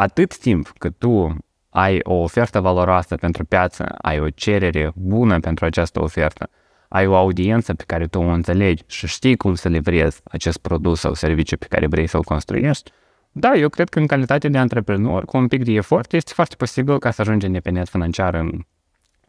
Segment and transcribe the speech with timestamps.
[0.00, 1.36] atât timp cât tu
[1.70, 6.50] ai o ofertă valoroasă pentru piață, ai o cerere bună pentru această ofertă,
[6.88, 11.00] ai o audiență pe care tu o înțelegi și știi cum să livrezi acest produs
[11.00, 12.90] sau serviciu pe care vrei să-l construiești,
[13.32, 16.54] da, eu cred că în calitate de antreprenor, cu un pic de efort, este foarte
[16.56, 18.64] posibil ca să ajungi independent financiar în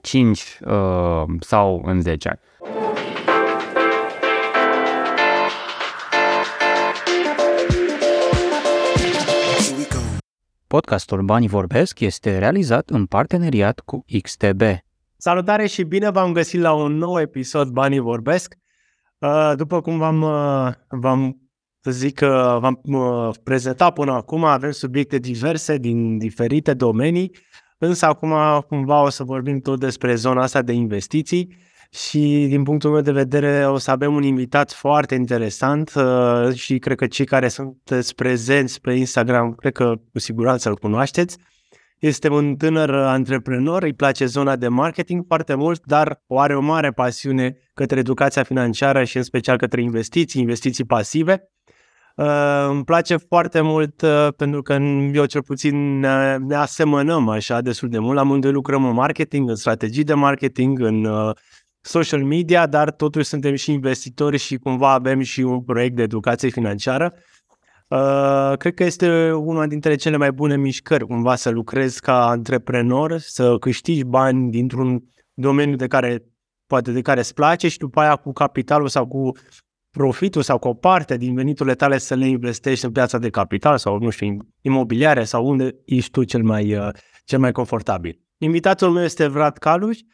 [0.01, 2.39] 5 uh, sau în 10 ani.
[10.71, 14.61] Podcastul Banii Vorbesc este realizat în parteneriat cu XTB.
[15.17, 18.55] Salutare și bine v-am găsit la un nou episod Banii Vorbesc.
[19.17, 21.37] Uh, după cum v-am, uh, v-am
[21.79, 27.35] să zic că v-am uh, prezentat până acum, avem subiecte diverse din diferite domenii,
[27.77, 28.33] însă acum
[28.67, 31.55] cumva o să vorbim tot despre zona asta de investiții
[31.93, 36.79] și din punctul meu de vedere o să avem un invitat foarte interesant uh, și
[36.79, 41.37] cred că cei care sunteți prezenți pe Instagram, cred că cu siguranță îl cunoașteți.
[41.99, 46.61] Este un tânăr antreprenor, îi place zona de marketing foarte mult, dar o are o
[46.61, 51.51] mare pasiune către educația financiară și în special către investiții, investiții pasive.
[52.15, 54.73] Uh, îmi place foarte mult uh, pentru că
[55.13, 58.19] eu cel puțin ne, ne asemănăm așa destul de mult.
[58.19, 61.35] Amândoi lucrăm în marketing, în strategii de marketing, în uh,
[61.81, 66.49] social media, dar totuși suntem și investitori și cumva avem și un proiect de educație
[66.49, 67.13] financiară.
[67.87, 73.17] Uh, cred că este una dintre cele mai bune mișcări, cumva să lucrezi ca antreprenor,
[73.17, 76.23] să câștigi bani dintr-un domeniu de care
[76.67, 79.31] poate de care îți place și după aia cu capitalul sau cu
[79.89, 83.77] profitul sau cu o parte din veniturile tale să le investești în piața de capital
[83.77, 86.89] sau, nu știu, imobiliare sau unde ești tu cel mai, uh,
[87.25, 88.19] cel mai confortabil.
[88.37, 90.05] Invitatul meu este Vlad Caluș, uh,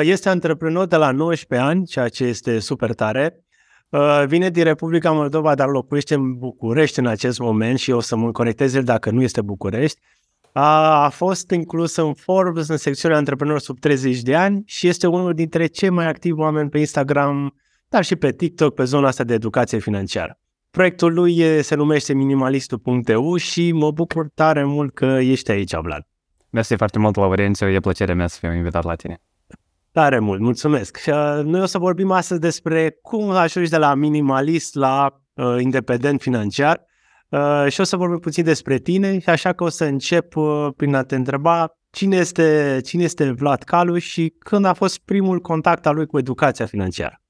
[0.00, 3.44] este antreprenor de la 19 ani, ceea ce este super tare.
[3.88, 8.16] Uh, vine din Republica Moldova, dar locuiește în București în acest moment și o să
[8.16, 9.98] mă conectez el dacă nu este București.
[10.52, 15.06] A, a fost inclus în Forbes în secțiunea antreprenori sub 30 de ani și este
[15.06, 17.54] unul dintre cei mai activi oameni pe Instagram
[17.90, 20.38] dar și pe TikTok pe zona asta de educație financiară.
[20.70, 26.06] Proiectul lui se numește minimalistul.eu și mă bucur tare mult că ești aici, Vlad.
[26.50, 29.22] Mersi foarte mult, Laurențiu, e plăcerea mea să fiu invitat la tine.
[29.92, 30.96] Tare mult, mulțumesc.
[30.96, 35.56] Și uh, noi o să vorbim astăzi despre cum ajungi de la minimalist la uh,
[35.60, 36.84] independent financiar
[37.28, 40.68] uh, și o să vorbim puțin despre tine, și așa că o să încep uh,
[40.76, 45.40] prin a te întreba cine este, cine este Vlad Calu și când a fost primul
[45.40, 47.20] contact al lui cu educația financiară.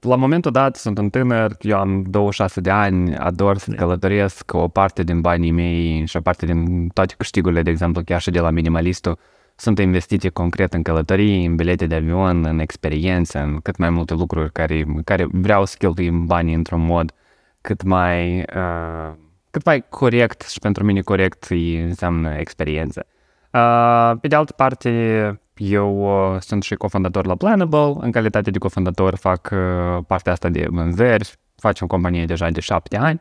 [0.00, 4.68] La momentul dat sunt un tânăr, eu am 26 de ani, ador să călătoresc o
[4.68, 8.40] parte din banii mei și o parte din toate câștigurile, de exemplu, chiar și de
[8.40, 9.18] la minimalistul,
[9.60, 14.14] sunt investiții concret în călătorii, în bilete de avion, în experiență, în cât mai multe
[14.14, 17.12] lucruri care, care vreau să cheltuim banii într-un mod
[17.60, 19.12] cât mai, uh,
[19.50, 21.46] cât mai corect și pentru mine corect
[21.86, 23.06] înseamnă experiență.
[23.52, 28.58] Uh, pe de altă parte, eu uh, sunt și cofondator la Planable, în calitate de
[28.58, 33.20] cofondator fac uh, partea asta de vânzări, facem companie deja de șapte ani,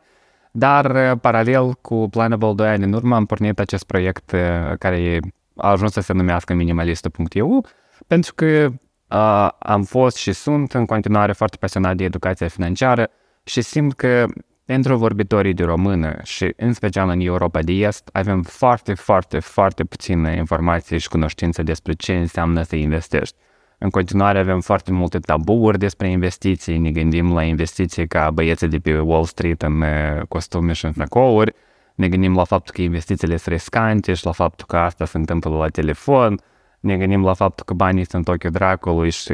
[0.52, 5.20] dar uh, paralel cu Planable 2 ani în urmă am pornit acest proiect uh, care
[5.58, 7.66] a ajuns să se numească minimalistă.eu,
[8.08, 8.72] pentru că
[9.10, 13.10] uh, am fost și sunt în continuare foarte pasionat de educația financiară
[13.44, 14.26] și simt că
[14.66, 19.84] pentru vorbitorii de română și în special în Europa de Est avem foarte, foarte, foarte
[19.84, 23.36] puține informații și cunoștințe despre ce înseamnă să investești.
[23.78, 28.78] În continuare avem foarte multe tabuuri despre investiții, ne gândim la investiții ca băieții de
[28.78, 31.54] pe Wall Street în uh, costume și în fracouri,
[31.98, 35.58] ne gândim la faptul că investițiile sunt riscante și la faptul că asta se întâmplă
[35.58, 36.40] la telefon,
[36.80, 39.34] ne gândim la faptul că banii sunt ochiul dracului și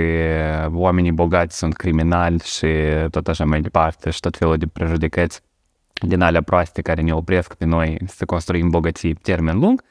[0.72, 2.68] oamenii bogați sunt criminali și
[3.09, 5.41] tot așa mai departe și tot felul de prejudecăți
[5.94, 9.84] din alea proaste care ne opresc pe noi să construim bogății termen lung.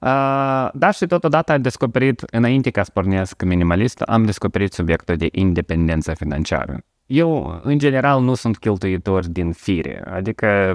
[0.00, 5.28] Uh, dar și totodată am descoperit, înainte ca să pornesc minimalist, am descoperit subiectul de
[5.32, 6.80] independență financiară.
[7.06, 10.74] Eu, în general, nu sunt cheltuitor din fire, adică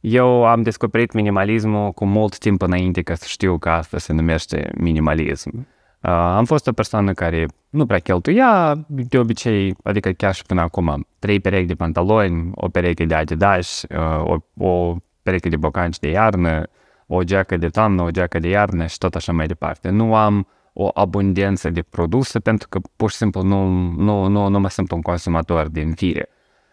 [0.00, 4.70] eu am descoperit minimalismul cu mult timp înainte ca să știu că asta se numește
[4.76, 5.66] minimalism.
[6.02, 10.60] Uh, am fost o persoană care nu prea cheltuia, de obicei, adică chiar și până
[10.60, 15.98] acum, trei perechi de pantaloni, o pereche de Adidas, uh, o, o pereche de bocanci
[15.98, 16.62] de iarnă,
[17.06, 19.88] o geacă de toamnă, o geacă de iarnă și tot așa mai departe.
[19.88, 24.60] Nu am o abundență de produse pentru că pur și simplu nu, nu, nu, nu
[24.60, 26.28] mă sunt un consumator din fire.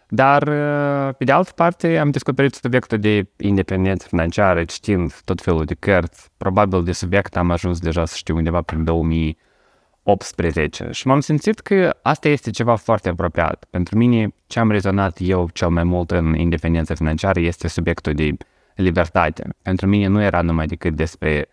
[0.08, 5.66] Dar, uh, pe de altă parte, am descoperit subiectul de independență financiară, citind tot felul
[5.66, 6.30] de cărți.
[6.38, 11.96] Probabil de subiect am ajuns deja să știu undeva prin 2018 și m-am simțit că
[12.02, 13.66] asta este ceva foarte apropiat.
[13.70, 18.32] Pentru mine, ce am rezonat eu cel mai mult în independența financiară este subiectul de
[18.76, 19.50] libertate.
[19.62, 21.50] Pentru mine nu era numai decât despre,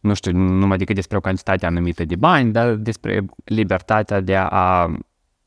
[0.00, 4.90] nu știu, numai decât despre o cantitate anumită de bani, dar despre libertatea de a,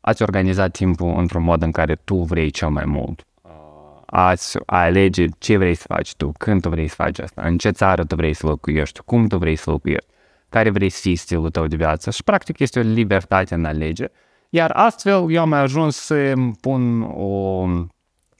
[0.07, 3.25] a-ți organiza timpul într-un mod în care tu vrei cel mai mult.
[4.05, 7.57] A-ți a alege ce vrei să faci tu, când tu vrei să faci asta, în
[7.57, 10.07] ce țară tu vrei să locuiești, cum tu vrei să locuiești,
[10.49, 14.05] care vrei să fii stilul tău de viață și practic este o libertate în alege.
[14.49, 17.27] Iar astfel eu am ajuns să pun o,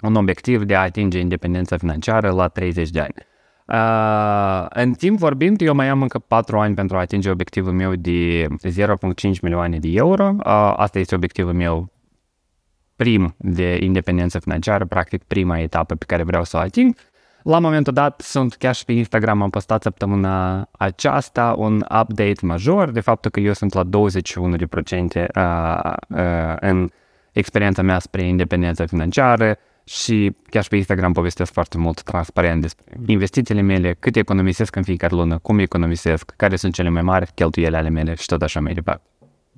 [0.02, 3.14] un obiectiv de a atinge independența financiară la 30 de ani.
[3.68, 7.96] Uh, în timp vorbind, eu mai am încă 4 ani pentru a atinge obiectivul meu
[7.96, 10.36] de 0,5 milioane de euro.
[10.38, 11.92] Uh, asta este obiectivul meu
[12.96, 16.96] prim de independență financiară, practic prima etapă pe care vreau să o ating.
[17.44, 22.92] La momentul dat sunt chiar și pe Instagram, am postat săptămâna aceasta un update major
[22.92, 23.96] de faptul că eu sunt la 21% uh,
[26.10, 26.90] uh, în
[27.32, 33.00] experiența mea spre independența financiară, și chiar și pe Instagram povestesc foarte mult transparent despre
[33.06, 37.76] investițiile mele, cât economisesc în fiecare lună, cum economisesc, care sunt cele mai mari cheltuieli
[37.76, 39.08] ale mele și tot așa mai departe.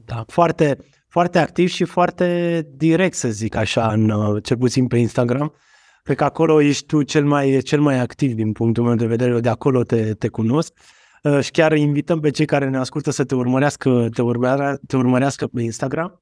[0.05, 0.77] Da, foarte,
[1.07, 5.53] foarte activ și foarte direct, să zic așa, în, uh, cel puțin pe Instagram.
[6.03, 9.31] Cred că acolo ești tu cel mai, cel mai activ din punctul meu de vedere,
[9.31, 10.73] eu de acolo te, te cunosc.
[11.23, 14.97] Uh, și chiar invităm pe cei care ne ascultă să te urmărească, te, urmărea, te
[14.97, 16.21] urmărească pe Instagram.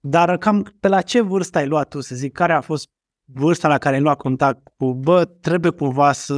[0.00, 2.88] Dar cam pe la ce vârstă ai luat tu, să zic, care a fost
[3.34, 6.34] vârsta la care ai luat contact cu, bă, trebuie cumva să,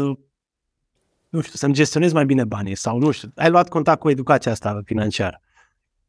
[1.29, 4.53] nu știu, să-mi gestionez mai bine banii sau nu știu, ai luat contact cu educația
[4.53, 5.41] asta financiară.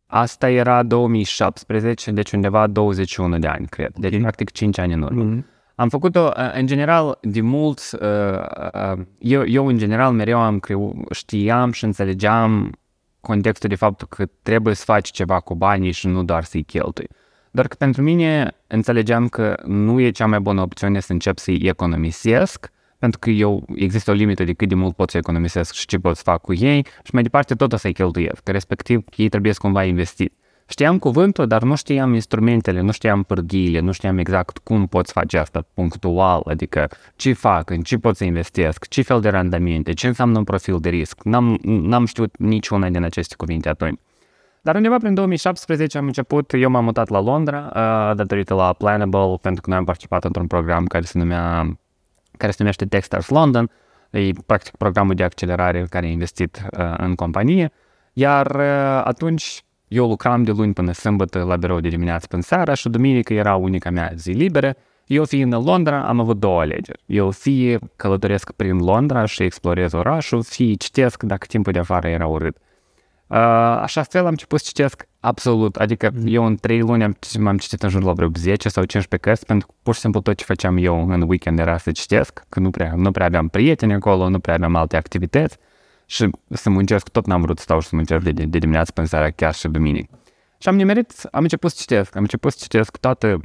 [0.05, 3.91] Asta era 2017, deci undeva 21 de ani, cred.
[3.95, 5.23] Deci, practic, 5 ani în urmă.
[5.23, 5.51] Mm-hmm.
[5.75, 7.81] Am făcut-o, în general, de mult,
[9.17, 12.77] eu, eu în general mereu am creu, știam și înțelegeam
[13.21, 17.07] contextul de faptul că trebuie să faci ceva cu banii și nu doar să-i cheltui.
[17.55, 21.59] Doar că pentru mine înțelegeam că nu e cea mai bună opțiune să încep să-i
[21.63, 25.85] economisesc, pentru că eu există o limită de cât de mult pot să economisesc și
[25.85, 29.03] ce pot să fac cu ei și mai departe tot o să-i cheltuiesc, că respectiv
[29.15, 30.31] ei trebuie să cumva investi.
[30.67, 35.37] Știam cuvântul, dar nu știam instrumentele, nu știam pârghiile, nu știam exact cum pot face
[35.37, 40.07] asta punctual, adică ce fac, în ce pot să investesc, ce fel de randamente, ce
[40.07, 41.23] înseamnă un profil de risc.
[41.23, 43.99] N-am, n-am știut niciuna din aceste cuvinte atunci.
[44.65, 49.37] Dar undeva prin 2017 am început, eu m-am mutat la Londra uh, datorită la Planable,
[49.41, 51.77] pentru că noi am participat într-un program care se numea
[52.37, 53.69] care se numește Techstars London,
[54.09, 57.71] e practic programul de accelerare care a investit uh, în companie,
[58.13, 62.73] iar uh, atunci eu lucram de luni până sâmbătă la birou de dimineață până seara
[62.73, 64.75] și duminică era unica mea zi liberă.
[65.05, 67.03] Eu fiind în Londra am avut două alegeri.
[67.05, 72.27] Eu fie călătoresc prin Londra și explorez orașul, fie citesc dacă timpul de afară era
[72.27, 72.55] urât.
[72.55, 72.72] Uh,
[73.37, 76.23] așa fel am început să citesc absolut, adică mm.
[76.25, 79.45] eu în trei luni am, am citit în jur la vreo 10 sau 15 cărți,
[79.45, 82.59] pentru că pur și simplu tot ce făceam eu în weekend era să citesc, că
[82.59, 85.57] nu prea, nu prea aveam prieteni acolo, nu prea aveam alte activități
[86.05, 89.07] și să muncesc, tot n-am vrut să stau și să muncesc de, de dimineață până
[89.07, 90.19] seara, chiar și duminică.
[90.57, 93.39] Și am nimerit, am început să citesc, am început să citesc toată,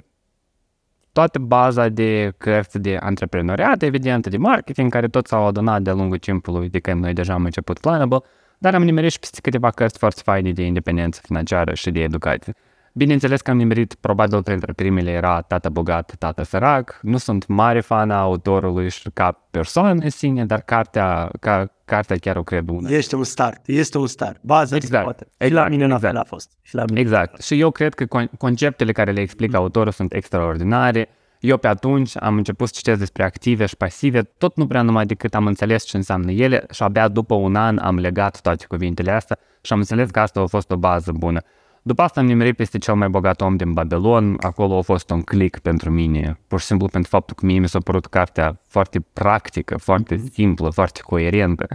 [1.12, 6.19] toată baza de cărți de antreprenoriat, evident, de marketing, care tot s-au adunat de-a lungul
[6.19, 8.23] timpului de când noi deja am început Planable,
[8.58, 12.55] dar am nimerit și peste câteva cărți foarte faine de independență financiară și de educație.
[12.93, 16.99] Bineînțeles că am nimerit, probabil printre primele era Tata Bogat, Tata Sărac.
[17.02, 22.16] Nu sunt mare fan a autorului și ca persoană în sine, dar cartea, ca, cartea
[22.16, 22.90] chiar o cred bună.
[22.90, 24.40] Este un start, este un start.
[24.42, 25.04] Baza exact.
[25.04, 25.26] poate.
[25.44, 26.16] Și la mine exact.
[26.16, 26.50] a fost.
[26.62, 27.42] Și la mine exact.
[27.42, 31.09] Și eu cred că conceptele care le explică autorul sunt extraordinare
[31.40, 35.07] eu pe atunci am început să citesc despre active și pasive, tot nu prea numai
[35.07, 39.11] decât am înțeles ce înseamnă ele și abia după un an am legat toate cuvintele
[39.11, 41.40] astea și am înțeles că asta a fost o bază bună.
[41.83, 45.23] După asta am nimerit peste cel mai bogat om din Babylon, acolo a fost un
[45.23, 49.04] click pentru mine, pur și simplu pentru faptul că mie mi s-a părut cartea foarte
[49.12, 50.30] practică, foarte mhm.
[50.33, 51.66] simplă, foarte coerentă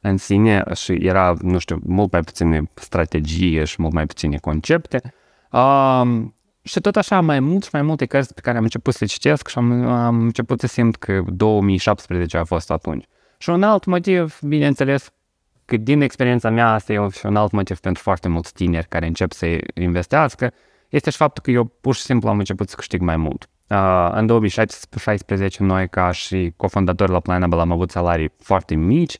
[0.00, 5.14] în sine și era, nu știu, mult mai puține strategie și mult mai puține concepte.
[5.50, 8.98] Um, și tot așa, mai mult și mai multe cărți pe care am început să
[9.00, 13.04] le citesc și am, am început să simt că 2017 a fost atunci.
[13.38, 15.10] Și un alt motiv, bineînțeles,
[15.64, 19.06] că din experiența mea, asta e și un alt motiv pentru foarte mulți tineri care
[19.06, 20.52] încep să investească,
[20.88, 23.48] este și faptul că eu pur și simplu am început să câștig mai mult.
[23.68, 29.18] Uh, în 2016 noi ca și cofondatori la Planable am avut salarii foarte mici,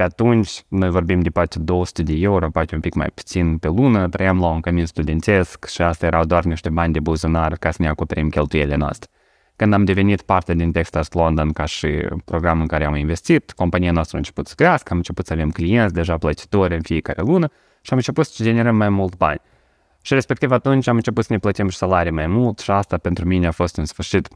[0.00, 3.68] pe atunci, noi vorbim de poate 200 de euro, poate un pic mai puțin pe
[3.68, 7.70] lună, trăiam la un camin studențesc și asta erau doar niște bani de buzunar ca
[7.70, 9.10] să ne acoperim cheltuielile noastre.
[9.56, 11.88] Când am devenit parte din Texas London ca și
[12.24, 15.50] program în care am investit, compania noastră a început să crească, am început să avem
[15.50, 17.46] clienți deja plătitori în fiecare lună
[17.80, 19.40] și am început să generăm mai mult bani.
[20.02, 23.26] Și respectiv atunci am început să ne plătim și salarii mai mult și asta pentru
[23.26, 24.28] mine a fost în sfârșit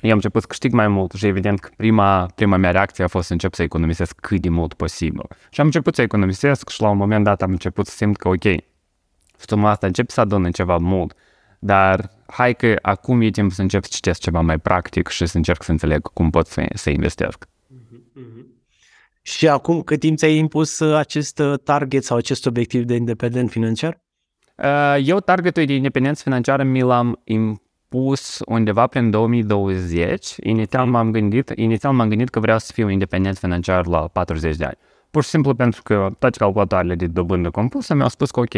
[0.00, 3.08] eu am început să câștig mai mult și evident că prima, prima mea reacție a
[3.08, 5.26] fost să încep să economisesc cât de mult posibil.
[5.50, 8.28] Și am început să economisesc și la un moment dat am început să simt că
[8.28, 8.44] ok,
[9.36, 11.14] suma asta încep să adună ceva mult,
[11.58, 15.36] dar hai că acum e timp să încep să citesc ceva mai practic și să
[15.36, 17.48] încerc să înțeleg cum pot să, să investesc.
[19.22, 23.50] Și acum cât timp ți-ai impus uh, acest uh, target sau acest obiectiv de independent
[23.50, 24.00] financiar?
[24.56, 27.20] Uh, eu targetul de independență financiară mi l-am
[27.90, 30.36] impus undeva prin 2020.
[30.42, 34.64] Inițial m-am gândit, inițial m-am gândit că vreau să fiu independent financiar la 40 de
[34.64, 34.76] ani.
[35.10, 38.54] Pur și simplu pentru că toate calculatoarele de dobândă compusă mi-au spus că ok,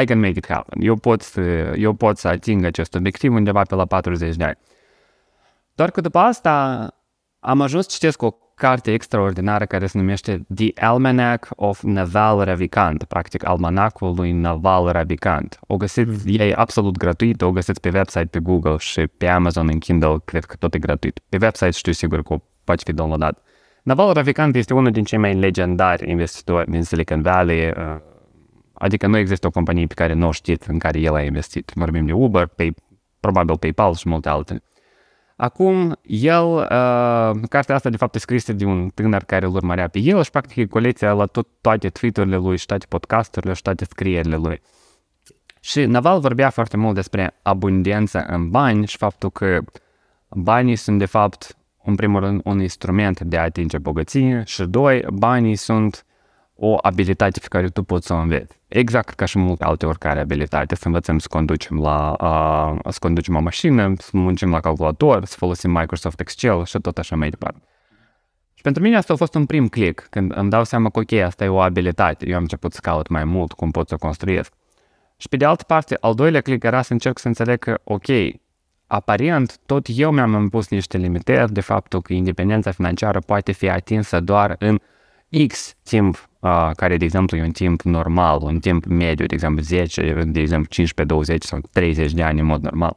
[0.00, 0.82] I can make it happen.
[0.82, 1.40] Eu pot, să,
[1.76, 4.58] eu pot să ating acest obiectiv undeva pe la 40 de ani.
[5.74, 6.86] Doar că după asta
[7.40, 13.04] am ajuns să citesc o carte extraordinară care se numește The Almanac of Naval Ravikant,
[13.04, 15.58] practic almanacul lui Naval Ravikant.
[15.66, 16.34] O găsiți, mm.
[16.38, 20.44] e absolut gratuit, o găsiți pe website, pe Google și pe Amazon în Kindle, cred
[20.44, 21.20] că tot e gratuit.
[21.28, 23.42] Pe website știu sigur că poate fi downloadat.
[23.82, 27.74] Naval Ravikant este unul din cei mai legendari investitori din Silicon Valley, uh,
[28.72, 31.72] adică nu există o companie pe care nu o știți în care el a investit.
[31.74, 32.74] Vorbim de Uber, Pay,
[33.20, 34.62] probabil PayPal și multe altele.
[35.40, 39.88] Acum, el, uh, cartea asta de fapt e scrisă de un tânăr care îl urmărea
[39.88, 43.62] pe el și practic e colecția la tot, toate tweet-urile lui și toate podcasturile și
[43.62, 44.60] toate scrierile lui.
[45.60, 49.60] Și Naval vorbea foarte mult despre abundență în bani și faptul că
[50.28, 55.04] banii sunt de fapt, în primul rând, un instrument de a atinge bogăție și doi,
[55.12, 56.06] banii sunt
[56.60, 58.60] o abilitate pe care tu poți să o înveți.
[58.68, 63.36] Exact ca și multe alte oricare abilitate, să învățăm să conducem la uh, să conducem
[63.36, 67.62] o mașină, să muncim la calculator, să folosim Microsoft Excel și tot așa mai departe.
[68.54, 71.12] Și pentru mine asta a fost un prim click, când îmi dau seama că ok,
[71.12, 73.98] asta e o abilitate, eu am început să caut mai mult cum pot să o
[73.98, 74.52] construiesc.
[75.16, 78.06] Și pe de altă parte, al doilea click era să încerc să înțeleg că ok,
[78.86, 84.20] aparent, tot eu mi-am impus niște limitări de faptul că independența financiară poate fi atinsă
[84.20, 84.78] doar în
[85.46, 86.27] X timp, uh,
[86.76, 90.68] care de exemplu e un timp normal, un timp mediu, de exemplu 10, de exemplu
[90.68, 92.96] 15, 20 sau 30 de ani în mod normal.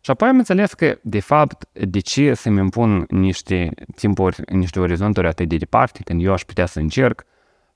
[0.00, 5.26] Și apoi am înțeles că, de fapt, de ce să-mi impun niște timpuri, niște orizonturi
[5.26, 7.24] atât de departe, când eu aș putea să încerc,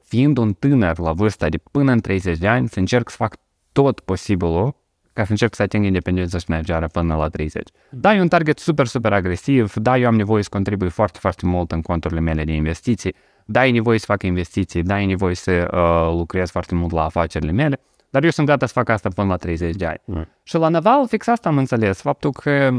[0.04, 3.36] fiind un tânăr la vârsta de până în 30 de ani, să încerc să fac
[3.72, 4.76] tot posibilul
[5.12, 7.68] ca să încerc să ating independența financiară până la 30.
[7.90, 11.46] Da, e un target super, super agresiv, da, eu am nevoie să contribui foarte, foarte
[11.46, 13.14] mult în conturile mele de investiții,
[13.48, 17.04] da, e nevoie să fac investiții, da, e nevoie să uh, lucrez foarte mult la
[17.04, 20.00] afacerile mele, dar eu sunt gata să fac asta până la 30 de ani.
[20.04, 20.28] Mm.
[20.42, 22.70] Și la Naval fix asta am înțeles, faptul că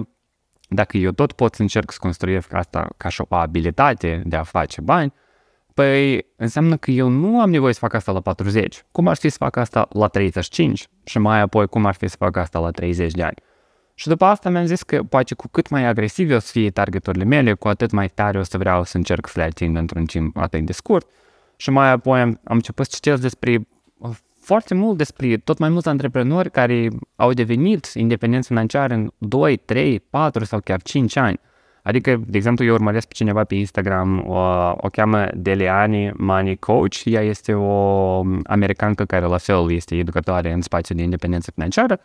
[0.68, 4.44] dacă eu tot pot să încerc să construiesc asta ca și o abilitate de a
[4.44, 5.14] face bani,
[5.74, 8.84] păi înseamnă că eu nu am nevoie să fac asta la 40.
[8.92, 10.88] Cum ar fi să fac asta la 35?
[11.04, 13.36] Și mai apoi cum ar fi să fac asta la 30 de ani?
[14.00, 17.24] Și după asta mi-am zis că poate cu cât mai agresiv o să fie targeturile
[17.24, 20.38] mele, cu atât mai tare o să vreau să încerc să le ating într-un timp
[20.38, 21.08] atât de scurt.
[21.56, 23.68] Și mai apoi am, am început să citesc despre
[24.40, 30.00] foarte mult despre tot mai mulți antreprenori care au devenit independenți financiari în 2, 3,
[30.00, 31.40] 4 sau chiar 5 ani.
[31.84, 34.38] Adică, de exemplu, eu urmăresc pe cineva pe Instagram, o,
[34.78, 37.04] o cheamă Deleani Money Coach.
[37.04, 42.00] Ea este o americancă care la fel este educatoare în spațiul de independență financiară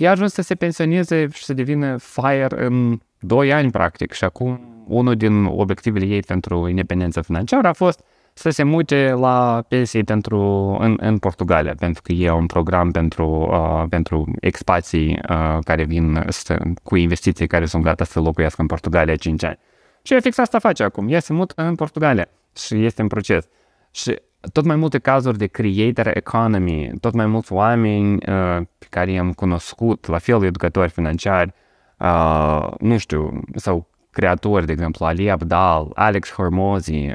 [0.00, 4.12] ea a ajuns să se pensioneze și să devină fire în 2 ani, practic.
[4.12, 8.00] Și acum, unul din obiectivele ei pentru independența financiară a fost
[8.32, 10.40] să se mute la pensii pentru,
[10.80, 16.24] în, în Portugalia, pentru că e un program pentru, uh, pentru expații uh, care vin
[16.28, 19.58] să, cu investiții care sunt gata să locuiască în Portugalia 5 ani.
[20.02, 21.08] Și fix asta face acum.
[21.08, 23.48] Ea se mută în Portugalia și este în proces.
[23.90, 24.20] Și
[24.52, 29.32] tot mai multe cazuri de creator economy, tot mai mulți oameni uh, pe care i-am
[29.32, 31.52] cunoscut, la fel educatori financiari,
[31.98, 37.14] uh, nu știu, sau creatori, de exemplu, Ali Abdal, Alex Hormozi uh,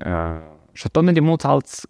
[0.71, 1.87] și tot de mulți alți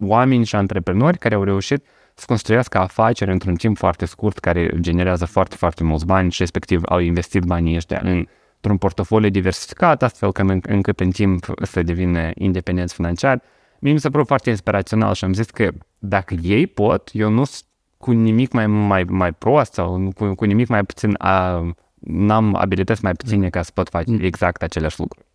[0.00, 5.24] oameni și antreprenori care au reușit să construiască afaceri într-un timp foarte scurt care generează
[5.24, 10.32] foarte, foarte mulți bani și respectiv au investit banii ăștia în, într-un portofoliu diversificat, astfel
[10.32, 13.42] că în, încât în timp să devină independenți financiari
[13.82, 17.44] mie mi s-a părut foarte inspirațional și am zis că dacă ei pot, eu nu
[17.44, 17.64] sunt
[17.96, 21.62] cu nimic mai, mai, mai prost sau cu, cu nimic mai puțin, a,
[22.00, 24.18] n-am abilități mai puține ca să pot face mm.
[24.20, 25.26] exact aceleași lucruri.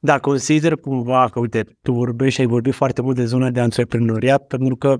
[0.00, 3.60] Da, consider cumva că, uite, tu vorbești și ai vorbit foarte mult de zona de
[3.60, 4.96] antreprenoriat, pentru că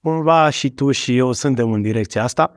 [0.00, 2.52] cumva și tu și eu suntem în direcția asta.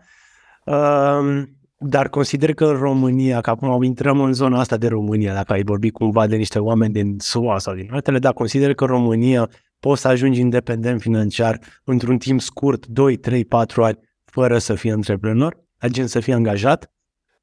[0.66, 1.44] Uh,
[1.78, 5.64] dar consider că în România, că acum intrăm în zona asta de România, dacă ai
[5.64, 9.50] vorbit cumva de niște oameni din SUA sau din altele, da, consider că în România
[9.80, 14.92] poți să ajungi independent financiar într-un timp scurt, 2, 3, 4 ani, fără să fii
[14.92, 16.92] antreprenor, agent să fii angajat?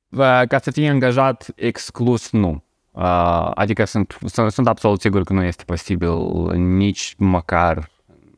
[0.08, 2.64] Uh, Ca să fie angajat exclus, nu.
[2.90, 6.10] Uh, Adică sunt, sunt, sunt absolut sigur că nu este posibil
[6.56, 7.90] nici măcar,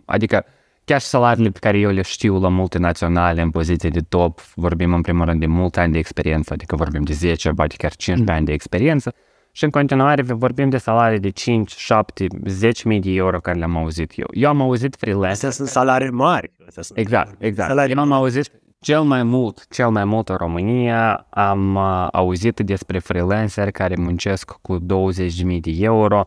[0.05, 0.45] adică
[0.85, 4.95] chiar și salariile pe care eu le știu la multinaționale în poziție de top, vorbim
[4.95, 8.37] în primul rând de multe ani de experiență, adică vorbim de 10, poate chiar 15
[8.37, 9.15] ani de experiență,
[9.53, 13.77] și în continuare vorbim de salarii de 5, 7, 10 mii de euro care le-am
[13.77, 14.27] auzit eu.
[14.31, 15.33] Eu am auzit freelance.
[15.33, 16.53] Astea sunt salarii mari.
[16.67, 17.69] Astea sunt Exact, exact.
[17.69, 18.51] Salarii Eu am auzit
[18.81, 24.51] cel mai mult, cel mai mult în România, am uh, auzit despre freelanceri care muncesc
[24.63, 24.87] cu 20.000
[25.61, 26.25] de euro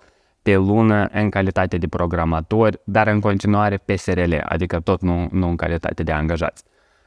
[0.48, 5.48] pe lună în calitate de programatori, dar în continuare pe SRL, adică tot nu, nu
[5.48, 6.64] în calitate de angajați.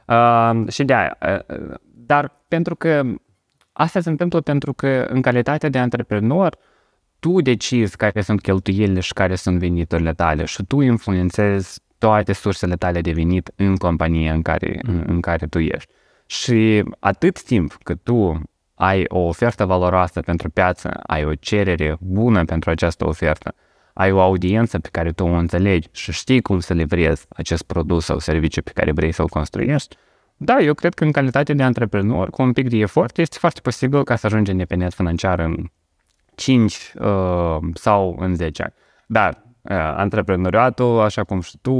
[0.07, 1.17] Uh, și de aia.
[1.21, 3.03] Uh, dar pentru că
[3.71, 6.57] asta se întâmplă pentru că în calitate de antreprenor,
[7.19, 12.75] tu decizi care sunt cheltuielile și care sunt veniturile tale și tu influențezi toate sursele
[12.75, 15.91] tale de venit în compania în care, în, în care tu ești.
[16.25, 18.41] Și atât timp cât tu
[18.81, 23.55] ai o ofertă valoroasă pentru piață, ai o cerere bună pentru această ofertă,
[23.93, 28.05] ai o audiență pe care tu o înțelegi și știi cum să livrezi acest produs
[28.05, 29.95] sau serviciu pe care vrei să-l construiești,
[30.37, 33.59] da, eu cred că în calitate de antreprenor, cu un pic de efort, este foarte
[33.63, 35.65] posibil ca să ajungi independent financiar în
[36.35, 38.73] 5 uh, sau în 10 ani.
[39.05, 41.73] Dar uh, antreprenoriatul, așa cum și tu,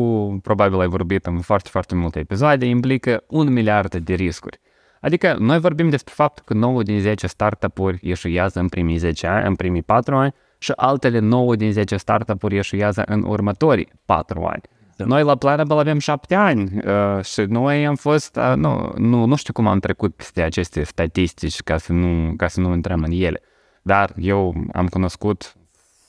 [0.43, 4.59] probabil ai vorbit în foarte, foarte multe episoade, implică un miliard de riscuri.
[5.01, 9.47] Adică noi vorbim despre faptul că 9 din 10 startup-uri ieșuiază în primii 10 ani,
[9.47, 14.61] în primii 4 ani și altele 9 din 10 startup-uri ieșuiază în următorii 4 ani.
[14.95, 15.05] Da.
[15.05, 19.35] Noi la Planable avem 7 ani uh, și noi am fost, uh, nu, nu, nu
[19.35, 23.11] știu cum am trecut peste aceste statistici ca să nu, ca să nu intrăm în
[23.11, 23.41] ele,
[23.81, 25.55] dar eu am cunoscut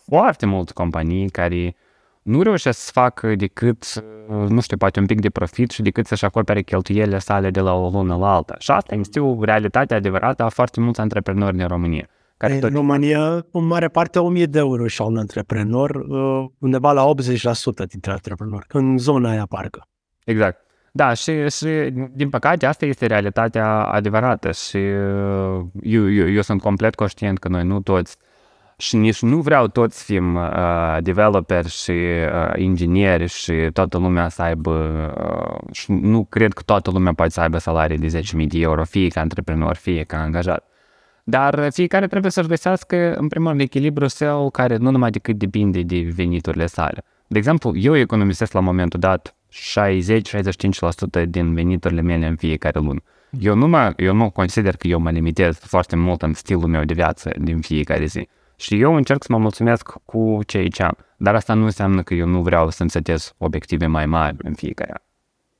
[0.09, 1.77] foarte multe companii care
[2.23, 6.07] nu reușesc să facă decât, uh, nu știu, poate un pic de profit și decât
[6.07, 8.55] să-și acopere cheltuielile sale de la o lună la alta.
[8.59, 12.09] Și asta este o realitate adevărată a foarte mulți antreprenori din România.
[12.37, 16.93] Care În tot, România, în mare parte, 1000 de euro și un antreprenor, uh, undeva
[16.93, 19.89] la 80% dintre antreprenori, în zona aia parcă.
[20.25, 20.61] exact.
[20.95, 21.69] Da, și, și
[22.13, 27.49] din păcate asta este realitatea adevărată și uh, eu, eu, eu sunt complet conștient că
[27.49, 28.17] noi nu toți
[28.83, 34.29] și nici nu vreau toți să fim uh, developeri și uh, ingineri și toată lumea
[34.29, 34.73] să aibă,
[35.19, 38.85] uh, și nu cred că toată lumea poate să aibă salarii de 10.000 de euro,
[38.85, 40.67] fie ca antreprenor, fie ca angajat.
[41.25, 45.83] Dar fiecare trebuie să-și găsească, în primul rând, echilibru său care nu numai decât depinde
[45.83, 47.05] de veniturile sale.
[47.27, 49.37] De exemplu, eu economisesc la momentul dat
[51.23, 53.03] 60-65% din veniturile mele în fiecare lună.
[53.41, 56.85] Eu nu, mă, eu nu consider că eu mă limitez foarte mult în stilul meu
[56.85, 58.29] de viață din fiecare zi.
[58.63, 60.97] Și eu încerc să mă mulțumesc cu ceea ce am.
[61.17, 64.91] Dar asta nu înseamnă că eu nu vreau să-mi setez obiective mai mari în fiecare
[64.91, 65.03] an.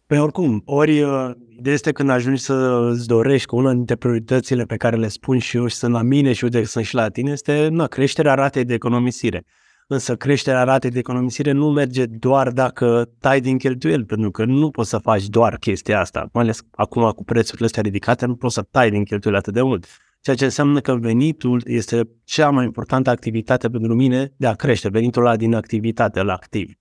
[0.07, 4.65] Pe oricum, ori uh, ideea este când ajungi să îți dorești că una dintre prioritățile
[4.65, 7.09] pe care le spun și eu și sunt la mine și uite sunt și la
[7.09, 9.45] tine este na, creșterea ratei de economisire.
[9.87, 14.71] Însă creșterea ratei de economisire nu merge doar dacă tai din cheltuieli, pentru că nu
[14.71, 16.29] poți să faci doar chestia asta.
[16.33, 19.63] Mai ales acum cu prețurile astea ridicate, nu poți să tai din cheltuieli atât de
[19.63, 19.87] mult.
[20.23, 24.89] Ceea ce înseamnă că venitul este cea mai importantă activitate pentru mine de a crește,
[24.89, 26.73] venitul ăla din activitate, la activ.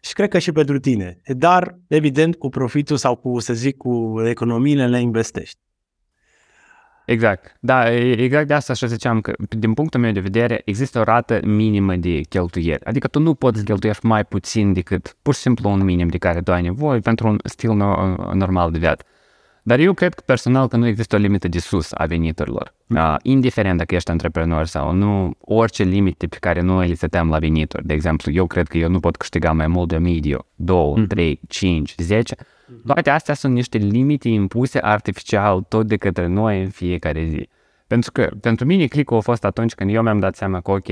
[0.00, 1.20] Și cred că și pentru tine.
[1.26, 5.58] Dar, evident, cu profitul sau cu, să zic, cu economiile le investești.
[7.06, 7.56] Exact.
[7.60, 11.02] Da, e- exact de asta și ziceam că, din punctul meu de vedere, există o
[11.02, 12.84] rată minimă de cheltuieli.
[12.84, 16.18] Adică tu nu poți să cheltuiești mai puțin decât pur și simplu un minim de
[16.18, 19.04] care tu ai nevoie pentru un stil no- normal de viață.
[19.66, 22.74] Dar eu cred că personal că nu există o limită de sus a veniturilor.
[22.88, 27.38] Uh, indiferent dacă ești antreprenor sau nu, orice limite pe care noi le setăm la
[27.38, 27.86] venituri.
[27.86, 30.46] De exemplu, eu cred că eu nu pot câștiga mai mult de 1000 de euro,
[30.54, 32.34] 2, 3, 5, 10.
[32.86, 37.48] Toate astea sunt niște limite impuse artificial tot de către noi în fiecare zi.
[37.86, 40.88] Pentru că pentru mine clicul a fost atunci când eu mi-am dat seama că ok,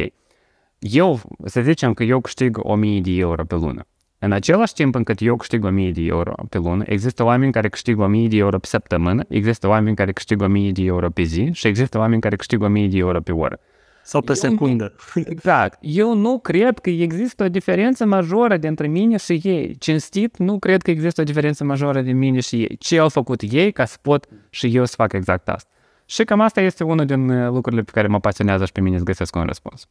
[0.79, 3.87] eu, să zicem că eu câștig 1000 de euro pe lună.
[4.25, 8.03] În același timp încât eu câștig 1000 de euro pe lună, există oameni care câștigă
[8.03, 11.67] 1000 de euro pe săptămână, există oameni care câștigă 1000 de euro pe zi și
[11.67, 13.61] există oameni care câștigă 1000 de euro pe oră.
[14.03, 14.95] Sau pe secundă.
[15.15, 15.79] Exact.
[15.81, 19.77] Eu nu cred că există o diferență majoră dintre mine și ei.
[19.79, 22.77] Cinstit, nu cred că există o diferență majoră dintre mine și ei.
[22.77, 25.71] Ce au făcut ei ca să pot și eu să fac exact asta.
[26.07, 28.99] Și cam asta este unul din uh, lucrurile pe care mă pasionează și pe mine
[28.99, 29.87] să găsesc un răspuns.